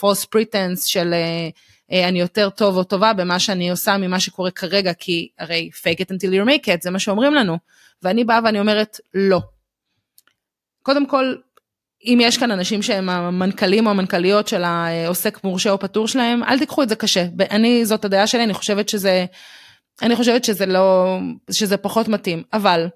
[0.00, 4.92] false pretense של uh, אני יותר טוב או טובה במה שאני עושה ממה שקורה כרגע
[4.92, 7.58] כי הרי fake it until you make it זה מה שאומרים לנו.
[8.02, 9.40] ואני באה ואני אומרת לא.
[10.82, 11.34] קודם כל,
[12.04, 16.58] אם יש כאן אנשים שהם המנכ"לים או המנכ"ליות של העוסק מורשה או פטור שלהם, אל
[16.58, 17.26] תיקחו את זה קשה.
[17.50, 19.26] אני, זאת הדעה שלי, אני חושבת שזה,
[20.02, 21.18] אני חושבת שזה לא,
[21.50, 22.88] שזה פחות מתאים, אבל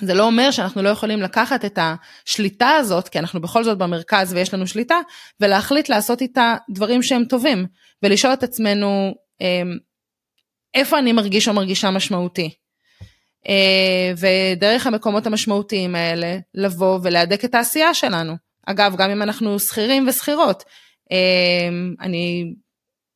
[0.00, 4.32] זה לא אומר שאנחנו לא יכולים לקחת את השליטה הזאת, כי אנחנו בכל זאת במרכז
[4.32, 5.00] ויש לנו שליטה,
[5.40, 7.66] ולהחליט לעשות איתה דברים שהם טובים,
[8.02, 9.76] ולשאול את עצמנו, אמ,
[10.74, 12.50] איפה אני מרגיש או מרגישה משמעותי?
[13.48, 18.32] אה, ודרך המקומות המשמעותיים האלה לבוא ולהדק את העשייה שלנו.
[18.66, 20.64] אגב, גם אם אנחנו שכירים ושכירות,
[21.12, 21.68] אה,
[22.00, 22.54] אני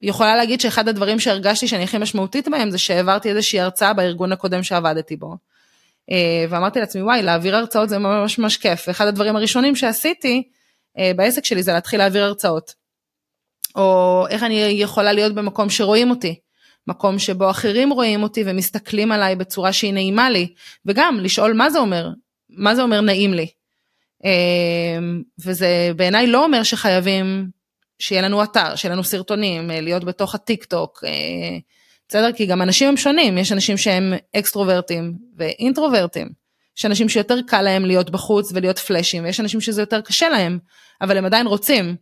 [0.03, 4.63] יכולה להגיד שאחד הדברים שהרגשתי שאני הכי משמעותית בהם זה שהעברתי איזושהי הרצאה בארגון הקודם
[4.63, 5.37] שעבדתי בו.
[6.11, 8.85] אה, ואמרתי לעצמי, וואי, להעביר הרצאות זה ממש ממש כיף.
[8.89, 10.43] ואחד הדברים הראשונים שעשיתי
[11.17, 12.75] בעסק שלי זה להתחיל להעביר הרצאות.
[13.77, 16.35] או איך אני יכולה להיות במקום שרואים אותי.
[16.87, 20.55] מקום שבו אחרים רואים אותי ומסתכלים עליי בצורה שהיא נעימה לי,
[20.87, 22.09] וגם לשאול מה זה אומר,
[22.51, 23.47] מה זה אומר נעים לי.
[24.25, 27.51] אמ, וזה בעיניי לא אומר שחייבים
[27.99, 31.59] שיהיה לנו אתר, שיהיה לנו סרטונים, אה, להיות בתוך הטיק טוק, אה,
[32.13, 32.33] בסדר?
[32.33, 36.29] כי גם אנשים הם שונים, יש אנשים שהם אקסטרוברטים ואינטרוברטים.
[36.79, 40.59] יש אנשים שיותר קל להם להיות בחוץ ולהיות פלאשים, ויש אנשים שזה יותר קשה להם,
[41.01, 41.97] אבל הם עדיין רוצים.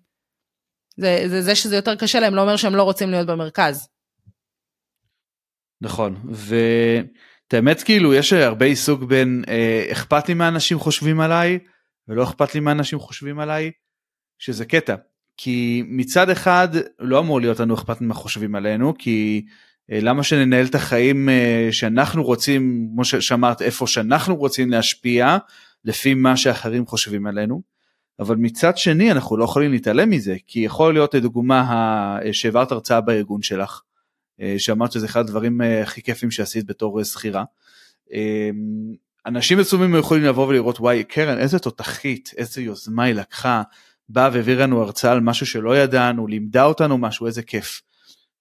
[0.97, 3.89] זה, זה, זה שזה יותר קשה להם לא אומר שהם לא רוצים להיות במרכז.
[5.81, 6.17] נכון,
[7.49, 11.59] את האמת כאילו יש הרבה עיסוק בין אה, אכפת לי מה אנשים חושבים עליי
[12.09, 13.71] ולא אכפת לי מה אנשים חושבים עליי,
[14.39, 14.95] שזה קטע.
[15.37, 16.69] כי מצד אחד
[16.99, 19.53] לא אמור להיות לנו אכפת ממה חושבים עלינו, כי אה,
[19.91, 25.37] למה שננהל את החיים אה, שאנחנו רוצים, כמו שאמרת, איפה שאנחנו רוצים להשפיע,
[25.85, 27.63] לפי מה שאחרים חושבים עלינו.
[28.19, 31.63] אבל מצד שני אנחנו לא יכולים להתעלם מזה, כי יכול להיות לדוגמה
[32.25, 33.81] אה, שהעברת הרצאה בארגון שלך,
[34.59, 37.45] שאמרת שזה אחד הדברים הכי כיפים שעשית בתור שכירה.
[39.27, 43.63] אנשים מסוימים יכולים לבוא ולראות וואי קרן איזה תותחית איזה יוזמה היא לקחה
[44.09, 47.83] באה והעבירה לנו הרצאה על משהו שלא ידענו לימדה אותנו משהו איזה כיף.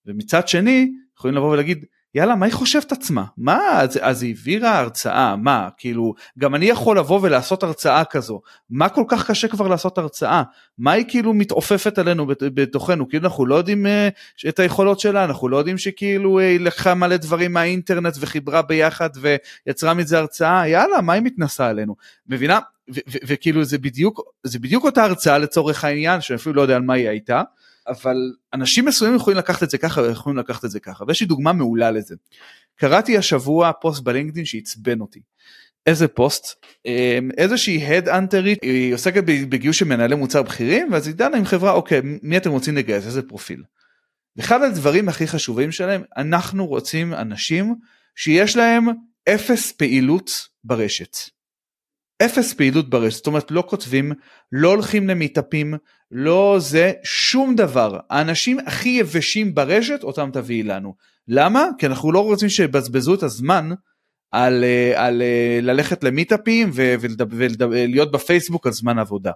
[0.05, 3.25] ומצד שני יכולים לבוא ולהגיד יאללה מה היא חושבת עצמה?
[3.37, 8.41] מה אז, אז היא העבירה הרצאה מה כאילו גם אני יכול לבוא ולעשות הרצאה כזו?
[8.69, 10.43] מה כל כך קשה כבר לעשות הרצאה?
[10.77, 13.09] מה היא כאילו מתעופפת עלינו בתוכנו?
[13.09, 17.17] כאילו אנחנו לא יודעים uh, את היכולות שלה אנחנו לא יודעים שכאילו היא לקחה מלא
[17.17, 19.09] דברים מהאינטרנט וחיברה ביחד
[19.65, 20.67] ויצרה מזה הרצאה?
[20.67, 21.95] יאללה מה היא מתנסה עלינו?
[22.27, 22.59] מבינה?
[23.27, 26.93] וכאילו זה בדיוק זה בדיוק אותה הרצאה לצורך העניין שאני אפילו לא יודע על מה
[26.93, 27.41] היא הייתה.
[27.89, 31.27] אבל אנשים מסוימים יכולים לקחת את זה ככה ויכולים לקחת את זה ככה ויש לי
[31.27, 32.15] דוגמה מעולה לזה.
[32.75, 35.19] קראתי השבוע פוסט בלינקדאין שעצבן אותי.
[35.85, 36.65] איזה פוסט?
[36.85, 41.45] אמ, איזושהי הד אנטרית היא עוסקת בגיוס של מנהלי מוצר בכירים ואז היא דנה עם
[41.45, 43.63] חברה אוקיי מי אתם רוצים לגייס איזה פרופיל.
[44.39, 47.75] אחד הדברים הכי חשובים שלהם אנחנו רוצים אנשים
[48.15, 48.87] שיש להם
[49.29, 50.31] אפס פעילות
[50.63, 51.17] ברשת.
[52.25, 54.11] אפס פעילות ברשת, זאת אומרת לא כותבים,
[54.51, 55.73] לא הולכים למיטאפים,
[56.11, 57.99] לא זה, שום דבר.
[58.09, 60.95] האנשים הכי יבשים ברשת אותם תביאי לנו.
[61.27, 61.65] למה?
[61.77, 63.69] כי אנחנו לא רוצים שיבזבזו את הזמן
[64.31, 69.31] על, אה, על אה, ללכת למיטאפים ולהיות בפייסבוק על זמן עבודה.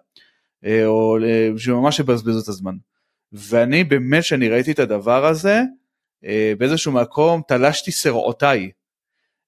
[0.66, 1.18] אה, או
[1.58, 2.76] שממש יבזבזו את הזמן.
[3.32, 5.62] ואני באמת שאני ראיתי את הדבר הזה,
[6.58, 8.70] באיזשהו מקום תלשתי שרעותיי.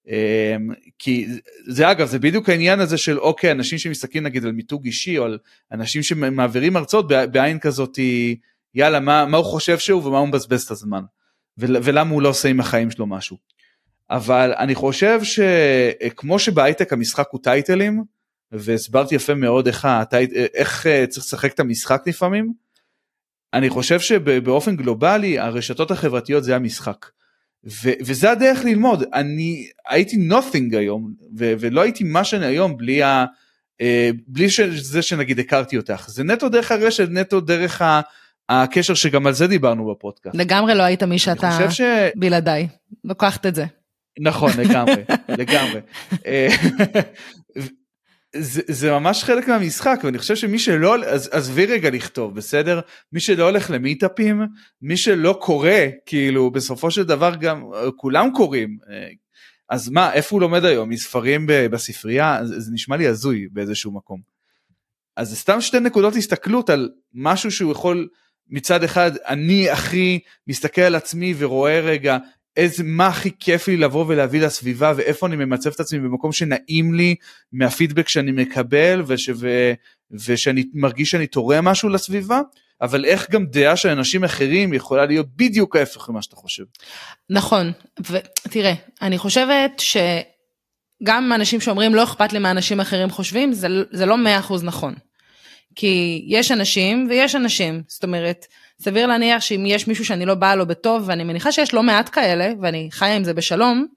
[0.08, 1.28] אמ, כי
[1.68, 5.24] זה אגב זה בדיוק העניין הזה של אוקיי אנשים שמסתכלים נגיד על מיתוג אישי או
[5.24, 5.38] על
[5.72, 8.00] אנשים שמעבירים הרצאות בעין כזאת
[8.76, 11.04] יאללה מה, מה הוא חושב שהוא ומה הוא מבזבז את הזמן
[11.58, 13.38] ולמה הוא לא עושה עם החיים שלו משהו.
[14.10, 18.04] אבל אני חושב שכמו שבהייטק המשחק הוא טייטלים
[18.52, 22.54] והסברתי יפה מאוד איך, הטייט, איך אה, צריך לשחק את המשחק לפעמים
[23.54, 27.06] אני חושב שבאופן גלובלי הרשתות החברתיות זה המשחק.
[27.68, 33.04] ו- וזה הדרך ללמוד אני הייתי nothing היום ו- ולא הייתי מה שאני היום בלי
[33.04, 33.26] ה...
[33.82, 38.02] אה, בלי זה שנגיד הכרתי אותך זה נטו דרך הרשת נטו דרך ה...
[38.50, 40.36] הקשר שגם על זה דיברנו בפודקאסט.
[40.36, 41.82] לגמרי לא היית מי שאתה ש...
[42.16, 42.68] בלעדיי
[43.04, 43.66] לוקחת את זה.
[44.20, 45.04] נכון לגמרי
[45.40, 45.80] לגמרי.
[48.36, 50.96] אה, זה, זה ממש חלק מהמשחק ואני חושב שמי שלא
[51.32, 52.80] עזבי רגע לכתוב בסדר?
[53.12, 54.42] מי שלא הולך למיטאפים
[54.82, 55.70] מי שלא קורא
[56.06, 57.64] כאילו בסופו של דבר גם
[57.96, 58.78] כולם קוראים.
[59.70, 60.90] אז מה איפה הוא לומד היום?
[60.90, 62.40] מספרים בספרייה?
[62.44, 64.22] זה, זה נשמע לי הזוי באיזשהו מקום.
[65.18, 68.08] אז זה סתם שתי נקודות הסתכלות על משהו שהוא יכול
[68.48, 72.18] מצד אחד אני הכי מסתכל על עצמי ורואה רגע
[72.58, 76.94] איזה מה הכי כיף לי לבוא ולהביא לסביבה ואיפה אני ממצב את עצמי במקום שנעים
[76.94, 77.16] לי
[77.54, 79.74] מהפידבק שאני מקבל וש, ו,
[80.12, 82.42] ושאני מרגיש שאני תורם משהו לסביבה
[82.82, 86.64] אבל איך גם דעה של אנשים אחרים יכולה להיות בדיוק ההפך ממה שאתה חושב.
[87.30, 87.72] נכון
[88.46, 89.82] ותראה אני חושבת
[91.02, 94.64] שגם אנשים שאומרים לא אכפת לי מה אנשים אחרים חושבים זה, זה לא מאה אחוז
[94.64, 94.94] נכון.
[95.76, 98.46] כי יש אנשים ויש אנשים זאת אומרת.
[98.86, 102.10] סביר להניח שאם יש מישהו שאני לא באה לו בטוב, ואני מניחה שיש לא מעט
[102.12, 103.88] כאלה, ואני חיה עם זה בשלום,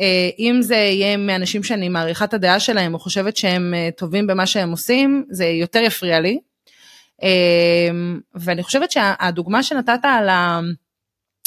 [0.00, 4.26] אה, אם זה יהיה מאנשים שאני מעריכה את הדעה שלהם, או חושבת שהם אה, טובים
[4.26, 6.38] במה שהם עושים, זה יותר יפריע לי.
[7.22, 7.28] אה,
[8.34, 10.60] ואני חושבת שהדוגמה שנתת על, ה...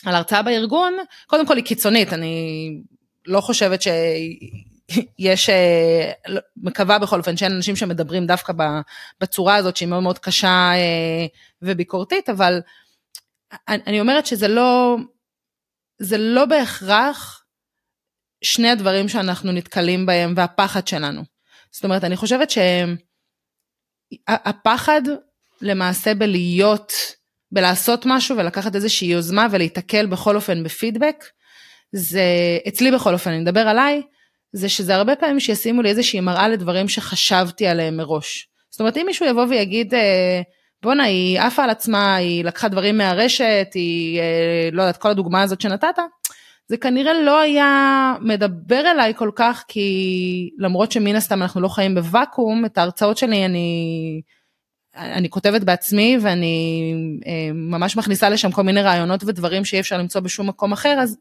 [0.06, 0.93] על הרצאה בארגון,
[1.28, 2.71] קודם כל היא קיצונית, אני
[3.28, 5.49] לא חושבת שיש,
[6.28, 8.54] לא, מקווה בכל אופן שאין אנשים שמדברים דווקא
[9.21, 10.71] בצורה הזאת שהיא מאוד מאוד קשה
[11.61, 12.61] וביקורתית, אבל
[13.67, 14.97] אני אומרת שזה לא,
[15.97, 17.45] זה לא בהכרח
[18.43, 21.21] שני הדברים שאנחנו נתקלים בהם והפחד שלנו.
[21.71, 22.49] זאת אומרת, אני חושבת
[24.29, 25.01] שהפחד
[25.61, 26.93] למעשה בלהיות,
[27.51, 31.25] בלעשות משהו ולקחת איזושהי יוזמה ולהיתקל בכל אופן בפידבק,
[31.91, 32.23] זה,
[32.67, 34.01] אצלי בכל אופן, אני מדבר עליי,
[34.53, 38.49] זה שזה הרבה פעמים שישימו לי איזושהי מראה לדברים שחשבתי עליהם מראש.
[38.69, 40.41] זאת אומרת, אם מישהו יבוא ויגיד, אה,
[40.83, 45.41] בואנה, היא עפה על עצמה, היא לקחה דברים מהרשת, היא, אה, לא יודעת, כל הדוגמה
[45.41, 45.99] הזאת שנתת,
[46.67, 51.95] זה כנראה לא היה מדבר אליי כל כך, כי למרות שמן הסתם אנחנו לא חיים
[51.95, 54.21] בוואקום, את ההרצאות שלי אני,
[54.95, 56.93] אני כותבת בעצמי ואני
[57.27, 61.17] אה, ממש מכניסה לשם כל מיני רעיונות ודברים שאי אפשר למצוא בשום מקום אחר, אז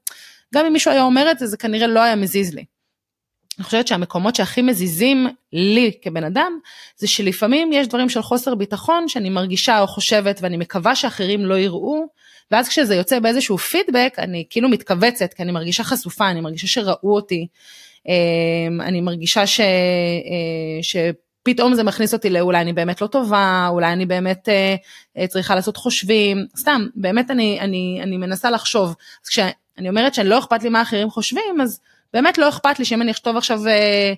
[0.55, 2.65] גם אם מישהו היה אומר את זה, זה כנראה לא היה מזיז לי.
[3.59, 6.59] אני חושבת שהמקומות שהכי מזיזים לי כבן אדם,
[6.97, 11.59] זה שלפעמים יש דברים של חוסר ביטחון שאני מרגישה או חושבת ואני מקווה שאחרים לא
[11.59, 12.07] יראו,
[12.51, 17.15] ואז כשזה יוצא באיזשהו פידבק, אני כאילו מתכווצת, כי אני מרגישה חשופה, אני מרגישה שראו
[17.15, 17.47] אותי,
[18.09, 19.61] אמ, אני מרגישה ש...
[19.61, 20.97] אה, ש...
[21.43, 24.75] פתאום זה מכניס אותי לאולי אני באמת לא טובה, אולי אני באמת אה,
[25.19, 28.95] אה, צריכה לעשות חושבים, סתם, באמת אני, אני, אני מנסה לחשוב.
[29.25, 31.81] אז כשאני אומרת שאני לא אכפת לי מה אחרים חושבים, אז
[32.13, 34.13] באמת לא אכפת לי שאם אני אכתוב עכשיו, אה,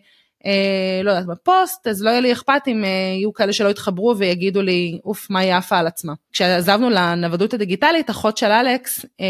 [0.47, 4.15] אה, לא יודעת, בפוסט, אז לא יהיה לי אכפת אם אה, יהיו כאלה שלא יתחברו
[4.19, 6.13] ויגידו לי, אוף, מה היא עפה על עצמה.
[6.33, 9.27] כשעזבנו לנוודות הדיגיטלית, אחות של אלכס אה,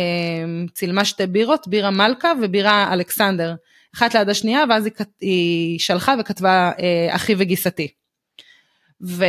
[0.72, 3.54] צילמה שתי בירות, בירה מלכה ובירה אלכסנדר.
[3.96, 7.88] אחת ליד השנייה, ואז היא, היא שלחה וכתבה אה, אחי וגיסתי.
[9.06, 9.24] ו,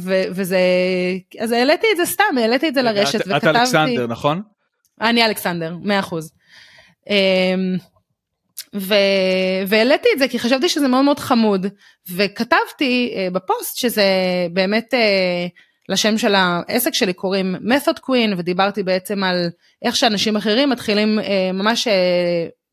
[0.00, 0.58] ו, וזה,
[1.40, 3.50] אז העליתי את זה סתם, העליתי את זה לרשת את, וכתבתי...
[3.50, 4.42] את אלכסנדר, נכון?
[5.00, 5.74] אני אלכסנדר,
[6.10, 6.14] 100%.
[7.10, 7.76] אמ,
[8.74, 8.94] ו...
[9.66, 11.66] והעליתי את זה כי חשבתי שזה מאוד מאוד חמוד.
[12.16, 14.04] וכתבתי uh, בפוסט שזה
[14.52, 15.50] באמת uh,
[15.88, 19.50] לשם של העסק שלי קוראים method queen ודיברתי בעצם על
[19.84, 21.90] איך שאנשים אחרים מתחילים uh, ממש uh,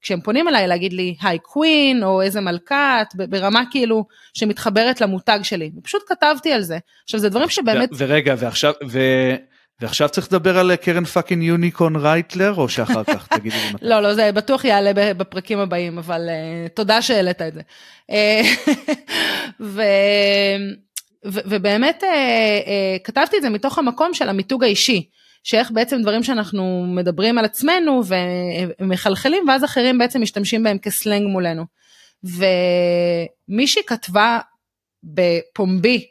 [0.01, 5.71] כשהם פונים אליי להגיד לי היי קווין או איזה מלכת ברמה כאילו שמתחברת למותג שלי.
[5.77, 6.77] ופשוט כתבתי על זה.
[7.03, 8.99] עכשיו זה דברים שבאמת ורגע ועכשיו ו...
[9.81, 13.85] ועכשיו צריך לדבר על קרן פאקינג יוניקון רייטלר או שאחר כך תגידי לי מתי.
[13.85, 17.61] לא לא זה בטוח יעלה בפרקים הבאים אבל uh, תודה שהעלית את זה.
[18.11, 18.41] אה,
[19.59, 19.81] ו...
[21.25, 21.39] ו...
[21.45, 25.09] ובאמת uh, uh, כתבתי את זה מתוך המקום של המיתוג האישי.
[25.43, 28.01] שאיך בעצם דברים שאנחנו מדברים על עצמנו
[28.79, 31.65] ומחלחלים ואז אחרים בעצם משתמשים בהם כסלנג מולנו.
[32.23, 34.39] ומישהי כתבה
[35.03, 36.05] בפומבי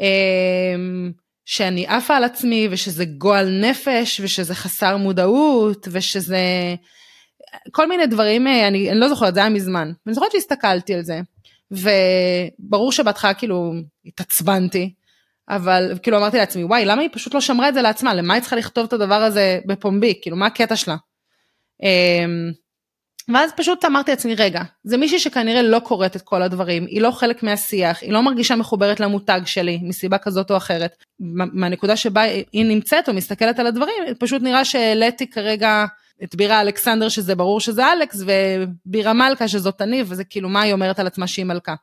[0.00, 1.12] אמ,
[1.50, 6.38] שאני עפה על עצמי ושזה גועל נפש ושזה חסר מודעות ושזה
[7.70, 9.92] כל מיני דברים, אני, אני לא זוכרת, זה היה מזמן.
[10.06, 11.20] אני זוכרת שהסתכלתי על זה
[11.70, 13.72] וברור שבהתחלה כאילו
[14.06, 14.94] התעצבנתי
[15.48, 18.40] אבל כאילו אמרתי לעצמי וואי למה היא פשוט לא שמרה את זה לעצמה למה היא
[18.40, 20.96] צריכה לכתוב את הדבר הזה בפומבי כאילו מה הקטע שלה.
[23.34, 27.10] ואז פשוט אמרתי לעצמי רגע זה מישהי שכנראה לא קוראת את כל הדברים היא לא
[27.10, 31.04] חלק מהשיח היא לא מרגישה מחוברת למותג שלי מסיבה כזאת או אחרת
[31.52, 35.84] מהנקודה שבה היא נמצאת או מסתכלת על הדברים פשוט נראה שהעליתי כרגע
[36.24, 40.72] את בירה אלכסנדר שזה ברור שזה אלכס ובירה מלכה שזאת אני וזה כאילו מה היא
[40.72, 41.74] אומרת על עצמה שהיא מלכה.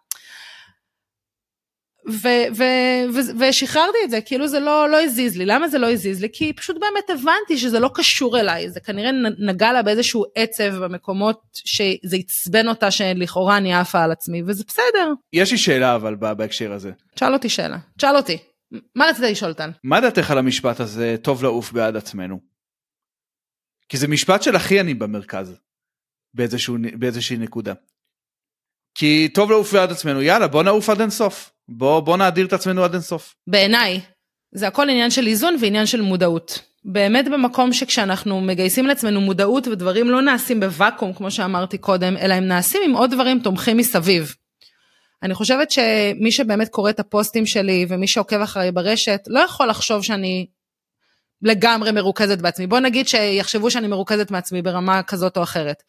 [2.09, 5.45] ו- ו- ו- ושחררתי את זה, כאילו זה לא, לא הזיז לי.
[5.45, 6.27] למה זה לא הזיז לי?
[6.33, 11.41] כי פשוט באמת הבנתי שזה לא קשור אליי, זה כנראה נגע לה באיזשהו עצב במקומות
[11.53, 15.13] שזה עצבן אותה שלכאורה אני עפה על עצמי, וזה בסדר.
[15.33, 16.91] יש לי שאלה אבל בהקשר הזה.
[17.15, 18.37] שאל אותי שאלה, שאל אותי.
[18.95, 19.69] מה רצית לשאול טל?
[19.83, 22.39] מה דעתך על המשפט הזה, טוב לעוף בעד עצמנו?
[23.89, 25.55] כי זה משפט של הכי אני במרכז,
[26.33, 27.73] באיזשהו, באיזושהי נקודה.
[28.95, 31.54] כי טוב לעוף בעד עצמנו, יאללה בוא נעוף עד אינסוף.
[31.69, 33.35] בוא, בוא נאדיר את עצמנו עד אינסוף.
[33.47, 34.01] בעיניי,
[34.51, 36.61] זה הכל עניין של איזון ועניין של מודעות.
[36.85, 42.47] באמת במקום שכשאנחנו מגייסים לעצמנו מודעות ודברים לא נעשים בוואקום, כמו שאמרתי קודם, אלא הם
[42.47, 44.35] נעשים עם עוד דברים תומכים מסביב.
[45.23, 50.03] אני חושבת שמי שבאמת קורא את הפוסטים שלי ומי שעוקב אחריי ברשת, לא יכול לחשוב
[50.03, 50.47] שאני
[51.41, 52.67] לגמרי מרוכזת בעצמי.
[52.67, 55.83] בוא נגיד שיחשבו שאני מרוכזת מעצמי ברמה כזאת או אחרת.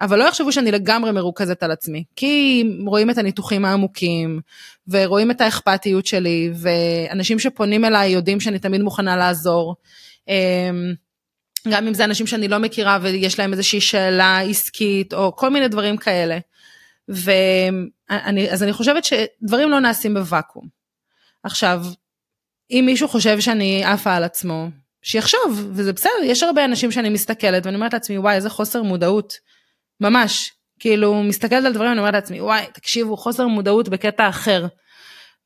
[0.00, 4.40] אבל לא יחשבו שאני לגמרי מרוכזת על עצמי, כי רואים את הניתוחים העמוקים,
[4.88, 9.76] ורואים את האכפתיות שלי, ואנשים שפונים אליי יודעים שאני תמיד מוכנה לעזור.
[10.28, 10.94] אמ,
[11.68, 15.68] גם אם זה אנשים שאני לא מכירה ויש להם איזושהי שאלה עסקית, או כל מיני
[15.68, 16.38] דברים כאלה.
[17.08, 20.68] ואני, אז אני חושבת שדברים לא נעשים בוואקום.
[21.42, 21.84] עכשיו,
[22.70, 24.68] אם מישהו חושב שאני עפה על עצמו,
[25.02, 29.34] שיחשוב, וזה בסדר, יש הרבה אנשים שאני מסתכלת ואני אומרת לעצמי, וואי, איזה חוסר מודעות.
[30.00, 34.66] ממש, כאילו מסתכלת על דברים אני אומרת לעצמי וואי תקשיבו חוסר מודעות בקטע אחר.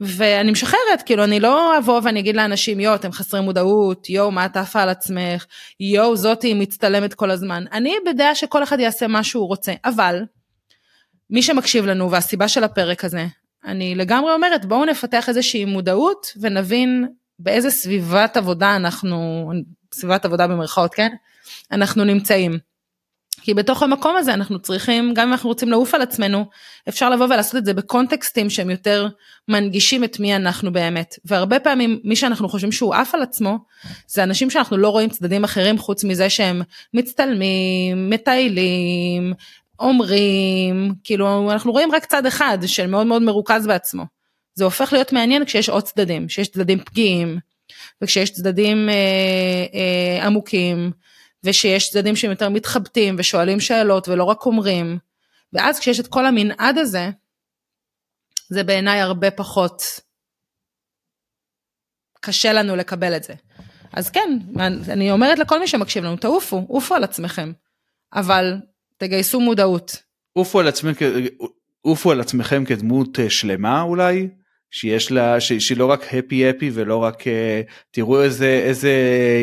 [0.01, 4.47] ואני משחררת כאילו אני לא אבוא ואני אגיד לאנשים יואו אתם חסרי מודעות יואו מה
[4.47, 5.47] את עפה על עצמך
[5.81, 10.23] יואו זאתי מצטלמת כל הזמן אני בדעה שכל אחד יעשה מה שהוא רוצה אבל
[11.31, 13.27] מי שמקשיב לנו והסיבה של הפרק הזה
[13.65, 19.51] אני לגמרי אומרת בואו נפתח איזושהי מודעות ונבין באיזה סביבת עבודה אנחנו
[19.95, 21.09] סביבת עבודה במרכאות כן
[21.73, 22.59] אנחנו נמצאים.
[23.49, 26.45] כי בתוך המקום הזה אנחנו צריכים, גם אם אנחנו רוצים לעוף על עצמנו,
[26.89, 29.09] אפשר לבוא ולעשות את זה בקונטקסטים שהם יותר
[29.49, 31.15] מנגישים את מי אנחנו באמת.
[31.25, 33.59] והרבה פעמים מי שאנחנו חושבים שהוא עף על עצמו,
[34.07, 36.63] זה אנשים שאנחנו לא רואים צדדים אחרים חוץ מזה שהם
[36.95, 39.33] מצטלמים, מטיילים,
[39.81, 44.05] אומרים, כאילו אנחנו רואים רק צד אחד של מאוד מאוד מרוכז בעצמו.
[44.55, 47.39] זה הופך להיות מעניין כשיש עוד צדדים, כשיש צדדים פגיעים,
[48.03, 48.95] וכשיש צדדים אה,
[49.75, 50.91] אה, עמוקים.
[51.45, 54.99] ושיש צדדים שהם יותר מתחבטים ושואלים שאלות ולא רק אומרים.
[55.53, 57.11] ואז כשיש את כל המנעד הזה,
[58.49, 59.83] זה בעיניי הרבה פחות
[62.21, 63.35] קשה לנו לקבל את זה.
[63.93, 64.39] אז כן,
[64.89, 67.53] אני אומרת לכל מי שמקשיב לנו, תעופו, עופו על עצמכם,
[68.15, 68.55] אבל
[68.97, 70.03] תגייסו מודעות.
[70.33, 70.69] עופו על,
[71.81, 74.29] עופו על עצמכם כדמות אה, שלמה אולי,
[74.71, 77.27] שיש לה, ש, שהיא לא רק happy happy ולא רק uh,
[77.91, 78.93] תראו איזה, איזה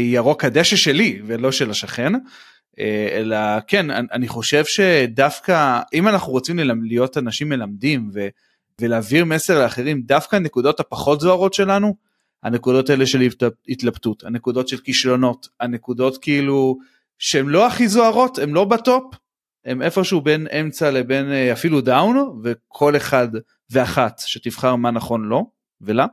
[0.01, 2.19] ירוק הדשא שלי ולא של השכן, uh,
[3.11, 8.28] אלא כן, אני, חושב שדווקא אם אנחנו רוצים להיות אנשים מלמדים ו,
[8.82, 11.95] ולהעביר מסר לאחרים, דווקא הנקודות הפחות זוהרות שלנו,
[12.43, 13.21] הנקודות האלה של
[13.67, 16.78] התלבטות, הנקודות של כישלונות, הנקודות כאילו
[17.19, 19.03] שהן לא הכי זוהרות, הן לא ב top,
[19.65, 23.28] הן איפשהו בין אמצע לבין אה, אפילו down, וכל אחד
[23.72, 25.45] ואחת שתבחר מה נכון לו
[25.82, 26.05] ולה.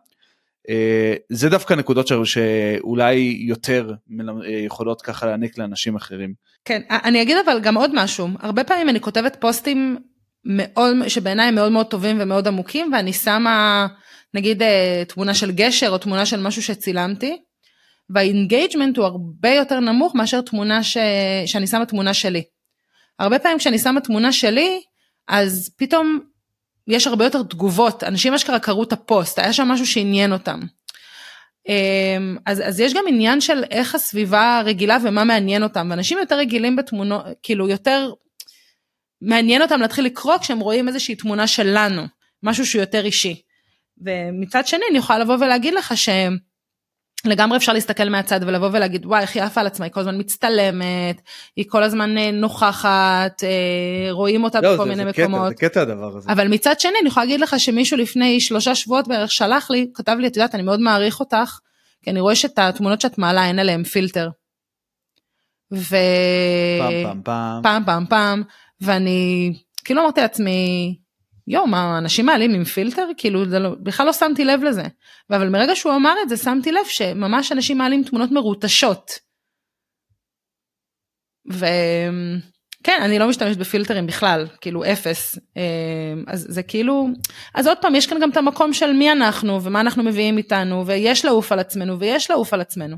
[0.69, 6.35] אה, זה דווקא נקודות שאולי יותר אה, יכולות ככה להעניק לאנשים אחרים.
[6.65, 9.97] כן, אני אגיד אבל גם עוד משהו, הרבה פעמים אני כותבת פוסטים
[10.45, 13.87] מאוד, שבעיניי הם מאוד מאוד טובים ומאוד עמוקים, ואני שמה
[14.35, 17.37] נגיד אה, תמונה של גשר או תמונה של משהו שצילמתי,
[18.11, 20.97] והאינגייג'מנט הוא הרבה יותר נמוך מאשר תמונה ש...
[21.47, 22.43] שאני שמה תמונה שלי.
[23.19, 24.81] הרבה פעמים כשאני שמה תמונה שלי,
[25.29, 26.21] אז פתאום
[26.89, 30.61] יש הרבה יותר תגובות, אנשים אשכרה קראו את הפוסט, היה שם משהו שעניין אותם.
[31.69, 36.39] אמ, אז, אז יש גם עניין של איך הסביבה רגילה ומה מעניין אותם, ואנשים יותר
[36.39, 38.13] רגילים בתמונות, כאילו יותר
[39.23, 42.03] מעניין אותם להתחיל לקרוא כשהם רואים איזושהי תמונה שלנו,
[42.43, 43.43] משהו שהוא יותר אישי.
[43.99, 45.97] ומצד שני אני יכולה לבוא ולהגיד לך
[47.23, 50.19] שלגמרי אפשר להסתכל מהצד ולבוא ולהגיד וואי איך היא עפה על עצמה היא כל הזמן
[50.19, 51.23] מצטלמת
[51.57, 55.53] היא כל הזמן אה, נוכחת אה, רואים אותה לא, בכל זה, מיני זה מקומות.
[55.53, 56.33] קטע, זה קטע הדבר הזה.
[56.33, 60.17] אבל מצד שני אני יכולה להגיד לך שמישהו לפני שלושה שבועות בערך שלח לי כתב
[60.21, 61.59] לי את יודעת אני מאוד מעריך אותך
[62.03, 64.29] כי אני רואה שאת התמונות שאת מעלה אין עליהם פילטר.
[65.73, 65.97] ו...
[66.79, 68.43] פעם פעם פעם פעם פעם פעם
[68.81, 69.53] ואני
[69.85, 70.97] כאילו אמרתי לעצמי
[71.47, 73.09] יואו, מה, אנשים מעלים עם פילטר?
[73.17, 74.83] כאילו, לא, בכלל לא שמתי לב לזה.
[75.31, 79.11] אבל מרגע שהוא אמר את זה, שמתי לב שממש אנשים מעלים תמונות מרוטשות.
[81.47, 85.39] וכן, אני לא משתמשת בפילטרים בכלל, כאילו אפס.
[85.57, 87.09] אמ, אז זה כאילו,
[87.55, 90.87] אז עוד פעם, יש כאן גם את המקום של מי אנחנו, ומה אנחנו מביאים איתנו,
[90.87, 92.97] ויש לעוף על עצמנו, ויש לעוף על עצמנו.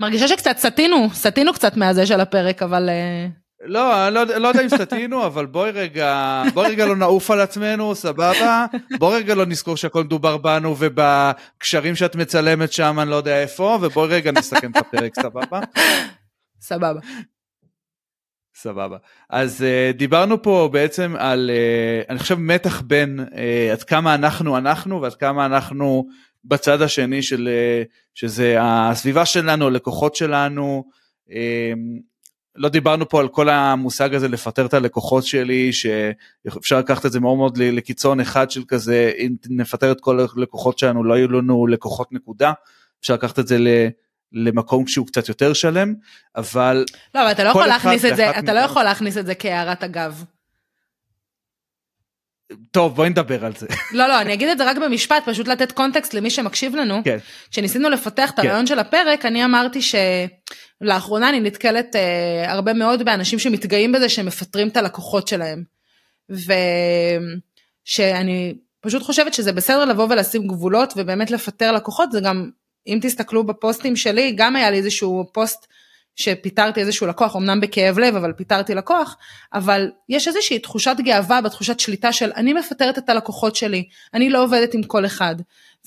[0.00, 3.26] מרגישה שקצת סטינו, סטינו קצת מהזה של הפרק, אבל אה,
[3.64, 7.40] לא, אני לא, לא יודע אם סטינו, אבל בואי רגע, בואי רגע לא נעוף על
[7.40, 8.66] עצמנו, סבבה?
[8.98, 13.78] בואי רגע לא נזכור שהכל מדובר בנו ובקשרים שאת מצלמת שם, אני לא יודע איפה,
[13.82, 15.60] ובואי רגע נסכם את הפרק, סבבה?
[16.60, 17.00] סבבה.
[18.54, 18.96] סבבה.
[19.30, 24.56] אז uh, דיברנו פה בעצם על, uh, אני חושב, מתח בין uh, עד כמה אנחנו
[24.56, 26.06] אנחנו ועד כמה אנחנו
[26.44, 30.84] בצד השני של, uh, שזה הסביבה שלנו, הלקוחות שלנו,
[32.56, 37.20] לא דיברנו פה על כל המושג הזה לפטר את הלקוחות שלי שאפשר לקחת את זה
[37.20, 41.66] מאוד מאוד לקיצון אחד של כזה אם נפטר את כל הלקוחות שלנו לא יהיו לנו
[41.66, 42.52] לקוחות נקודה
[43.00, 43.58] אפשר לקחת את זה
[44.32, 45.94] למקום שהוא קצת יותר שלם
[46.36, 46.84] אבל
[47.14, 49.84] לא אבל אתה לא יכול להכניס את זה אתה לא יכול להכניס את זה כהערת
[49.84, 50.24] אגב.
[52.70, 53.66] טוב בואי נדבר על זה.
[53.98, 57.00] לא לא אני אגיד את זה רק במשפט פשוט לתת קונטקסט למי שמקשיב לנו.
[57.04, 57.18] כן.
[57.50, 58.46] כשניסינו לפתח את כן.
[58.46, 59.80] הרעיון של הפרק אני אמרתי
[60.82, 65.64] שלאחרונה אני נתקלת אה, הרבה מאוד באנשים שמתגאים בזה שהם מפטרים את הלקוחות שלהם.
[67.88, 72.50] ושאני פשוט חושבת שזה בסדר לבוא ולשים גבולות ובאמת לפטר לקוחות זה גם
[72.86, 75.66] אם תסתכלו בפוסטים שלי גם היה לי איזשהו פוסט
[76.16, 79.16] שפיטרתי איזשהו לקוח, אמנם בכאב לב, אבל פיטרתי לקוח,
[79.54, 83.84] אבל יש איזושהי תחושת גאווה בתחושת שליטה של אני מפטרת את הלקוחות שלי,
[84.14, 85.36] אני לא עובדת עם כל אחד.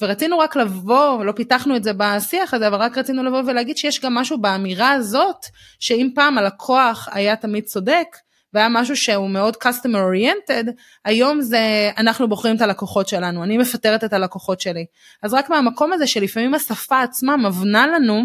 [0.02, 4.02] ורצינו רק לבוא, לא פיתחנו את זה בשיח הזה, אבל רק רצינו לבוא ולהגיד שיש
[4.02, 5.46] גם משהו באמירה הזאת,
[5.80, 8.08] שאם פעם הלקוח היה תמיד צודק,
[8.54, 10.72] והיה משהו שהוא מאוד customer oriented,
[11.06, 14.86] היום זה אנחנו בוחרים את הלקוחות שלנו, אני מפטרת את הלקוחות שלי.
[15.24, 18.24] אז רק מהמקום הזה שלפעמים השפה עצמה מבנה לנו,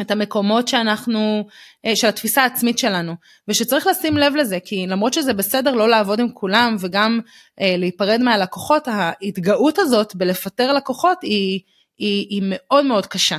[0.00, 1.48] את המקומות שאנחנו,
[1.86, 3.14] אה, של התפיסה העצמית שלנו,
[3.48, 7.20] ושצריך לשים לב לזה, כי למרות שזה בסדר לא לעבוד עם כולם וגם
[7.60, 11.60] אה, להיפרד מהלקוחות, ההתגאות הזאת בלפטר לקוחות היא,
[11.98, 13.38] היא, היא מאוד מאוד קשה,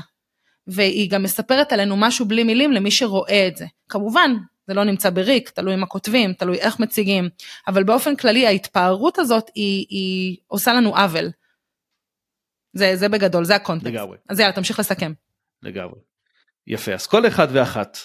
[0.68, 3.66] והיא גם מספרת עלינו משהו בלי מילים למי שרואה את זה.
[3.90, 4.32] כמובן,
[4.68, 7.30] זה לא נמצא בריק, תלוי מה כותבים, תלוי איך מציגים,
[7.68, 11.30] אבל באופן כללי ההתפארות הזאת היא, היא עושה לנו עוול.
[12.74, 13.94] זה, זה בגדול, זה הקונטקסט.
[13.94, 14.18] לגמרי.
[14.30, 15.14] אז יאללה, תמשיך לסכם.
[15.64, 16.00] לגמרי.
[16.68, 17.98] יפה אז כל אחד ואחת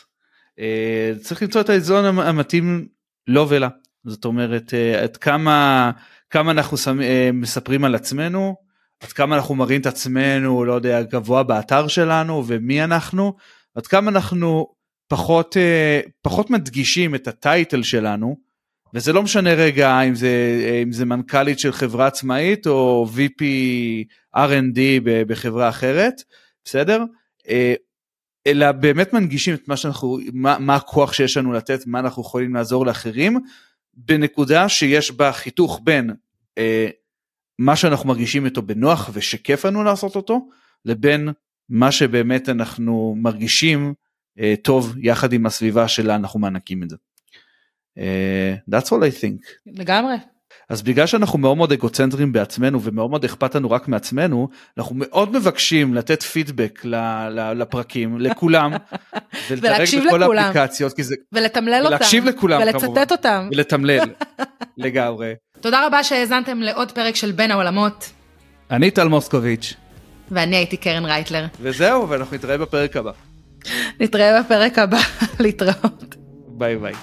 [0.58, 2.88] אה, צריך למצוא את האיזון המתאים
[3.26, 3.68] לו ולה
[4.04, 5.90] זאת אומרת אה, עד כמה
[6.30, 8.56] כמה אנחנו אה, מספרים על עצמנו
[9.00, 13.34] עד כמה אנחנו מראים את עצמנו לא יודע גבוה באתר שלנו ומי אנחנו
[13.74, 14.74] עד כמה אנחנו
[15.08, 15.56] פחות
[16.22, 18.36] פחות מדגישים את הטייטל שלנו
[18.94, 20.30] וזה לא משנה רגע אם זה,
[20.82, 23.42] אם זה מנכ"לית של חברה עצמאית או VP
[24.36, 24.78] R&D
[25.26, 26.14] בחברה אחרת,
[26.64, 27.04] בסדר?
[28.46, 32.54] אלא באמת מנגישים את מה שאנחנו, מה, מה הכוח שיש לנו לתת, מה אנחנו יכולים
[32.54, 33.38] לעזור לאחרים,
[33.94, 36.10] בנקודה שיש בה חיתוך בין
[36.58, 36.88] אה,
[37.58, 40.48] מה שאנחנו מרגישים איתו בנוח ושכיף לנו לעשות אותו,
[40.84, 41.28] לבין
[41.68, 43.94] מה שבאמת אנחנו מרגישים
[44.38, 46.96] אה, טוב יחד עם הסביבה שלה אנחנו מענקים את זה.
[47.98, 49.46] Uh, that's all I think.
[49.66, 50.14] לגמרי.
[50.72, 54.48] אז בגלל שאנחנו מאוד מאוד אגוצנטרים בעצמנו ומאוד מאוד אכפת לנו רק מעצמנו,
[54.78, 56.80] אנחנו מאוד מבקשים לתת פידבק
[57.54, 58.72] לפרקים, לכולם,
[59.50, 61.14] ולדרג בכל האפליקציות, זה...
[61.32, 64.00] ולתמלל אותם, ולהקשיב לכולם ולצטט כמובן, אותם, ולתמלל,
[64.76, 65.34] לגמרי.
[65.60, 68.10] תודה רבה שהאזנתם לעוד פרק של בין העולמות.
[68.70, 69.74] אני טל מוסקוביץ'.
[70.30, 71.46] ואני הייתי קרן רייטלר.
[71.60, 73.12] וזהו, ואנחנו נתראה בפרק הבא.
[74.00, 75.00] נתראה בפרק הבא,
[75.40, 76.14] להתראות.
[76.48, 76.94] ביי ביי.